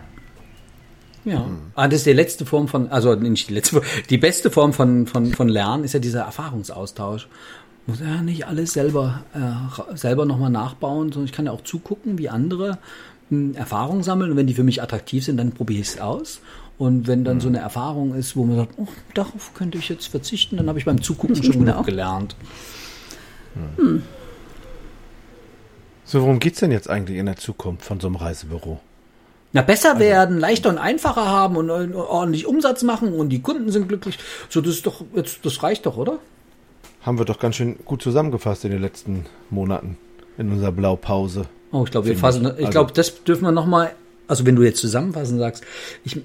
Ja. 1.25 1.45
Ah, 1.73 1.87
das 1.87 1.99
ist 2.01 2.05
die 2.05 2.13
letzte 2.13 2.45
Form 2.45 2.67
von, 2.67 2.87
also 2.89 3.15
nicht 3.15 3.49
die 3.49 3.53
letzte, 3.53 3.81
die 4.09 4.17
beste 4.17 4.49
Form 4.51 4.71
von, 4.73 5.07
von, 5.07 5.33
von 5.33 5.49
Lernen 5.49 5.83
ist 5.83 5.93
ja 5.93 5.99
dieser 5.99 6.21
Erfahrungsaustausch. 6.21 7.27
Muss 7.87 7.99
ja 7.99 8.21
nicht 8.21 8.47
alles 8.47 8.73
selber, 8.73 9.23
äh, 9.33 9.95
selber 9.97 10.25
nochmal 10.25 10.49
nachbauen, 10.51 11.11
sondern 11.11 11.25
ich 11.25 11.31
kann 11.33 11.45
ja 11.45 11.51
auch 11.51 11.61
zugucken, 11.61 12.17
wie 12.17 12.29
andere 12.29 12.77
Erfahrungen 13.55 14.03
sammeln. 14.03 14.31
Und 14.31 14.37
wenn 14.37 14.47
die 14.47 14.53
für 14.53 14.63
mich 14.63 14.81
attraktiv 14.81 15.23
sind, 15.25 15.37
dann 15.37 15.51
probiere 15.51 15.81
ich 15.81 15.87
es 15.89 15.99
aus. 15.99 16.39
Und 16.77 17.07
wenn 17.07 17.23
dann 17.23 17.39
so 17.39 17.47
eine 17.47 17.59
Erfahrung 17.59 18.13
ist, 18.15 18.35
wo 18.35 18.43
man 18.43 18.57
sagt, 18.57 18.73
oh, 18.77 18.87
darauf 19.13 19.53
könnte 19.53 19.77
ich 19.77 19.87
jetzt 19.89 20.07
verzichten, 20.07 20.57
dann 20.57 20.67
habe 20.67 20.77
ich 20.79 20.85
beim 20.85 21.01
Zugucken 21.01 21.35
schon 21.43 21.53
Genau. 21.53 21.71
genug 21.71 21.85
gelernt. 21.85 22.35
So, 26.03 26.21
worum 26.21 26.39
geht's 26.39 26.59
denn 26.59 26.71
jetzt 26.71 26.89
eigentlich 26.89 27.17
in 27.17 27.25
der 27.25 27.37
Zukunft 27.37 27.85
von 27.85 27.99
so 27.99 28.07
einem 28.07 28.17
Reisebüro? 28.17 28.79
Na, 29.53 29.61
besser 29.61 29.99
werden, 29.99 30.37
leichter 30.37 30.69
und 30.69 30.77
einfacher 30.77 31.25
haben 31.27 31.55
und 31.55 31.69
äh, 31.69 31.93
ordentlich 31.95 32.45
Umsatz 32.45 32.83
machen 32.83 33.13
und 33.13 33.29
die 33.29 33.41
Kunden 33.41 33.71
sind 33.71 33.87
glücklich. 33.87 34.19
So, 34.49 34.59
das 34.59 34.75
ist 34.75 34.85
doch, 34.85 35.01
jetzt, 35.15 35.45
das 35.45 35.63
reicht 35.63 35.85
doch, 35.85 35.95
oder? 35.95 36.19
Haben 37.01 37.17
wir 37.17 37.25
doch 37.25 37.39
ganz 37.39 37.55
schön 37.55 37.77
gut 37.85 38.01
zusammengefasst 38.01 38.65
in 38.65 38.71
den 38.71 38.81
letzten 38.81 39.25
Monaten 39.49 39.97
in 40.37 40.51
unserer 40.51 40.73
Blaupause. 40.73 41.45
Oh, 41.75 41.83
ich 41.85 41.91
glaube, 41.91 42.07
wir 42.07 42.17
fassen, 42.17 42.45
ich. 42.45 42.51
ich 42.53 42.57
Also- 42.67 42.71
glaube, 42.71 42.93
das 42.93 43.23
dürfen 43.23 43.43
wir 43.43 43.51
noch 43.51 43.65
mal, 43.65 43.91
also 44.27 44.45
wenn 44.45 44.55
du 44.55 44.63
jetzt 44.63 44.79
zusammenfassen 44.79 45.37
sagst, 45.37 45.63
ich 46.03 46.21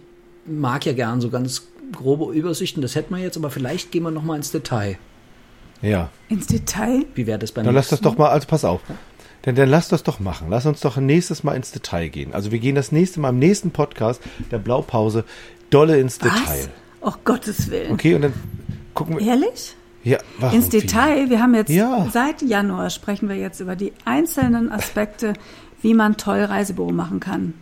mag 0.47 0.87
ja 0.87 0.93
gern 0.93 1.21
so 1.21 1.29
ganz 1.31 1.67
grobe 1.93 2.33
Übersichten, 2.33 2.83
das 2.83 2.95
hätten 2.95 3.15
wir 3.15 3.23
jetzt, 3.23 3.37
aber 3.37 3.51
vielleicht 3.51 3.91
gehen 3.91 4.05
wir 4.05 4.11
noch 4.11 4.23
mal 4.23 4.37
ins 4.37 4.53
Detail. 4.53 4.97
Ja, 5.83 6.11
Ins 6.29 6.47
Detail. 6.47 7.07
Wie 7.15 7.27
wäre 7.27 7.39
das 7.39 7.53
beim 7.53 7.65
dann 7.65 7.75
lass 7.75 7.89
das 7.89 8.01
doch 8.01 8.17
mal, 8.19 8.29
also 8.29 8.47
pass 8.47 8.65
auf. 8.65 8.81
Denn 9.47 9.55
dann 9.55 9.71
lass 9.71 9.89
das 9.89 10.03
doch 10.03 10.21
machen. 10.21 10.49
Lass 10.51 10.67
uns 10.67 10.81
doch 10.81 10.99
nächstes 10.99 11.43
Mal 11.43 11.55
ins 11.57 11.73
Detail 11.73 12.09
gehen. 12.09 12.35
Also 12.35 12.53
wir 12.53 12.59
gehen 12.59 12.75
das 12.75 12.93
nächste 12.93 13.19
Mal 13.21 13.31
im 13.31 13.39
nächsten 13.39 13.71
Podcast 13.71 14.21
der 14.51 14.59
Blaupause 14.59 15.25
dolle 15.71 15.99
ins 15.99 16.19
Detail. 16.19 16.69
Was? 17.01 17.15
Oh 17.15 17.15
Gottes 17.25 17.71
Willen. 17.71 17.93
Okay, 17.93 18.15
und 18.15 18.21
dann 18.23 18.35
gucken 18.93 19.19
wir. 19.19 19.27
Ehrlich? 19.27 19.75
Ja, 20.03 20.19
warum? 20.39 20.57
Ins? 20.57 20.69
Detail. 20.71 21.29
Wir 21.31 21.41
haben 21.43 21.55
jetzt 21.55 21.71
Ja. 21.71 22.09
seit 22.13 22.43
Januar 22.43 22.91
sprechen 22.91 23.29
wir 23.29 23.37
jetzt 23.37 23.61
über 23.61 23.77
die 23.77 23.93
einzelnen 24.05 24.73
Aspekte, 24.73 25.35
wie 25.83 25.95
man 25.95 26.17
toll 26.17 26.41
Reisebüro 26.43 26.91
machen 26.93 27.21
kann. 27.21 27.55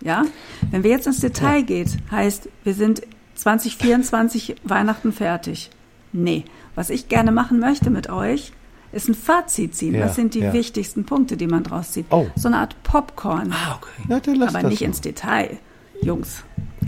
Ja? 0.00 0.24
Wenn 0.70 0.82
wir 0.84 0.90
jetzt 0.90 1.06
ins 1.06 1.20
Detail 1.20 1.62
geht, 1.62 1.98
heißt, 2.10 2.48
wir 2.64 2.74
sind 2.74 3.02
2024 3.34 4.56
Weihnachten 4.64 5.12
fertig. 5.12 5.70
Nee. 6.12 6.44
Was 6.74 6.90
ich 6.90 7.08
gerne 7.08 7.32
machen 7.32 7.58
möchte 7.60 7.90
mit 7.90 8.08
euch, 8.10 8.52
ist 8.92 9.08
ein 9.08 9.14
Fazit 9.14 9.74
ziehen. 9.74 9.94
Ja, 9.94 10.06
Was 10.06 10.16
sind 10.16 10.34
die 10.34 10.40
ja. 10.40 10.52
wichtigsten 10.52 11.04
Punkte, 11.04 11.36
die 11.36 11.46
man 11.46 11.62
draus 11.62 11.92
zieht? 11.92 12.06
Oh. 12.10 12.26
So 12.36 12.48
eine 12.48 12.58
Art 12.58 12.82
Popcorn. 12.82 13.52
Ah, 13.52 13.76
okay. 13.76 14.02
Na, 14.08 14.20
dann 14.20 14.36
lass 14.36 14.50
aber 14.54 14.62
das 14.62 14.70
nicht 14.70 14.80
machen. 14.80 14.88
ins 14.90 15.00
Detail. 15.00 15.58
Jungs. 16.02 16.44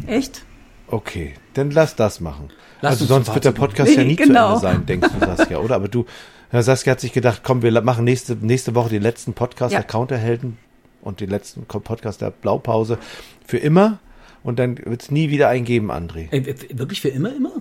Echt? 0.06 0.42
Okay, 0.88 1.34
dann 1.54 1.70
lass 1.70 1.96
das 1.96 2.20
machen. 2.20 2.48
Lass 2.80 2.92
also 2.94 3.06
sonst 3.06 3.32
wird 3.34 3.44
der 3.44 3.52
Podcast 3.52 3.92
ja 3.92 4.02
Nee, 4.02 4.08
nie 4.08 4.16
genau. 4.16 4.58
zu 4.58 4.66
Ende 4.66 4.76
sein, 4.78 4.86
denkst 4.86 5.08
du, 5.18 5.26
Saskia, 5.26 5.58
oder? 5.58 5.76
Aber 5.76 5.88
du, 5.88 6.04
ja, 6.52 6.62
Saskia 6.62 6.92
hat 6.92 7.00
sich 7.00 7.12
gedacht, 7.12 7.40
komm, 7.44 7.62
wir 7.62 7.80
machen 7.82 8.04
nächste, 8.04 8.34
nächste 8.36 8.74
Woche 8.74 8.90
den 8.90 9.02
letzten 9.02 9.32
Podcast 9.32 9.72
Ja. 9.72 9.80
der 9.80 9.86
Counterhelden 9.88 10.58
und 11.02 11.20
den 11.20 11.30
letzten 11.30 11.64
Podcast 11.64 12.20
der 12.20 12.30
Blaupause 12.30 12.98
für 13.46 13.58
immer 13.58 13.98
und 14.42 14.58
dann 14.58 14.78
wird 14.84 15.02
es 15.02 15.10
nie 15.10 15.30
wieder 15.30 15.48
eingeben, 15.48 15.90
André. 15.90 16.28
Ey, 16.30 16.44
w- 16.46 16.54
wirklich 16.78 17.00
für 17.00 17.08
immer, 17.08 17.34
immer? 17.34 17.52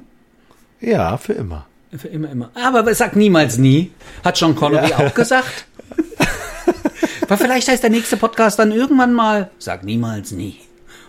Ja, 0.81 1.17
für 1.17 1.33
immer. 1.33 1.65
Für 1.95 2.07
immer, 2.07 2.29
immer. 2.29 2.49
Aber 2.55 2.93
sag 2.95 3.15
niemals 3.15 3.57
nie. 3.57 3.91
Hat 4.23 4.37
John 4.39 4.55
Connery 4.55 4.89
Ja. 4.89 4.97
auch 4.99 5.13
gesagt. 5.13 5.65
Aber 7.21 7.37
vielleicht 7.37 7.67
heißt 7.67 7.81
der 7.83 7.89
nächste 7.89 8.17
Podcast 8.17 8.59
dann 8.59 8.71
irgendwann 8.71 9.13
mal, 9.13 9.49
sag 9.59 9.83
niemals 9.83 10.31
nie. 10.31 10.57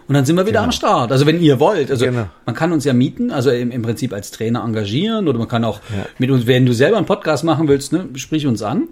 Und 0.06 0.14
dann 0.14 0.24
sind 0.26 0.36
wir 0.36 0.42
wieder 0.46 0.52
Genau. 0.60 0.64
am 0.64 0.72
Start. 0.72 1.12
Also 1.12 1.24
wenn 1.26 1.40
ihr 1.40 1.60
wollt, 1.60 1.90
also 1.90 2.04
Genau. 2.04 2.26
man 2.44 2.54
kann 2.54 2.72
uns 2.72 2.84
ja 2.84 2.92
mieten, 2.92 3.30
also 3.30 3.50
im, 3.50 3.70
im 3.70 3.82
Prinzip 3.82 4.12
als 4.12 4.30
Trainer 4.30 4.62
engagieren 4.62 5.28
oder 5.28 5.38
man 5.38 5.48
kann 5.48 5.64
auch 5.64 5.80
Ja. 5.96 6.06
mit 6.18 6.30
uns, 6.30 6.46
wenn 6.46 6.66
du 6.66 6.72
selber 6.74 6.98
einen 6.98 7.06
Podcast 7.06 7.42
machen 7.44 7.68
willst, 7.68 7.92
ne, 7.92 8.08
sprich 8.16 8.46
uns 8.46 8.60
an. 8.62 8.88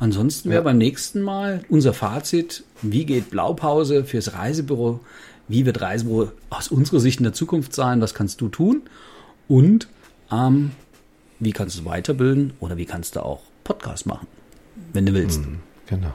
Ansonsten 0.00 0.48
wäre 0.48 0.60
Ja. 0.60 0.64
beim 0.64 0.78
nächsten 0.78 1.20
Mal 1.22 1.60
unser 1.68 1.92
Fazit, 1.92 2.64
wie 2.82 3.04
geht 3.04 3.30
Blaupause 3.30 4.04
fürs 4.04 4.32
Reisebüro, 4.34 5.00
wie 5.46 5.66
wird 5.66 5.80
Reisebüro 5.80 6.30
aus 6.48 6.68
unserer 6.68 7.00
Sicht 7.00 7.20
in 7.20 7.24
der 7.24 7.32
Zukunft 7.32 7.74
sein, 7.74 8.00
was 8.00 8.14
kannst 8.14 8.40
du 8.40 8.48
tun 8.48 8.82
und 9.46 9.88
ähm, 10.32 10.70
wie 11.38 11.52
kannst 11.52 11.78
du 11.78 11.84
weiterbilden 11.84 12.54
oder 12.60 12.76
wie 12.76 12.86
kannst 12.86 13.14
du 13.16 13.20
auch 13.24 13.40
Podcast 13.62 14.06
machen, 14.06 14.26
wenn 14.92 15.06
du 15.06 15.12
willst. 15.14 15.42
Genau. 15.86 16.14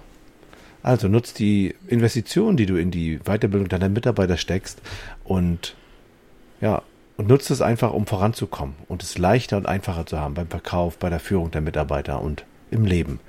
Also 0.86 1.08
nutzt 1.08 1.40
die 1.40 1.74
Investition, 1.88 2.58
die 2.58 2.68
du 2.68 2.76
in 2.76 2.92
die 2.92 3.18
Weiterbildung 3.24 3.70
deiner 3.70 3.90
Mitarbeiter 3.90 4.38
steckst 4.38 4.84
und 5.24 5.76
ja, 6.62 6.84
und 7.18 7.28
nutzt 7.28 7.50
es 7.50 7.60
einfach, 7.60 7.92
um 7.92 8.06
voranzukommen 8.06 8.76
und 8.88 9.02
es 9.02 9.18
leichter 9.18 9.58
und 9.58 9.66
einfacher 9.66 10.06
zu 10.06 10.20
haben 10.20 10.36
beim 10.36 10.48
Verkauf, 10.48 11.00
bei 11.00 11.10
der 11.10 11.20
Führung 11.20 11.50
der 11.50 11.62
Mitarbeiter 11.62 12.22
und 12.22 12.46
im 12.70 12.86
Leben. 12.86 13.20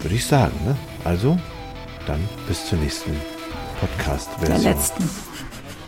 Würde 0.00 0.16
ich 0.16 0.26
sagen, 0.26 0.56
ne? 0.64 0.76
Also, 1.04 1.38
dann 2.08 2.28
bis 2.48 2.66
zur 2.66 2.80
nächsten 2.80 3.12
Podcast-Version. 3.78 4.60
Der 4.60 4.72
letzten. 4.74 5.08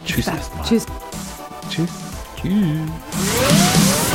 Tschüss 0.04 0.28
erstmal. 0.28 0.68
Tschüss. 0.68 0.86
Tschüss. 1.68 1.90
Tschüss. 2.40 4.11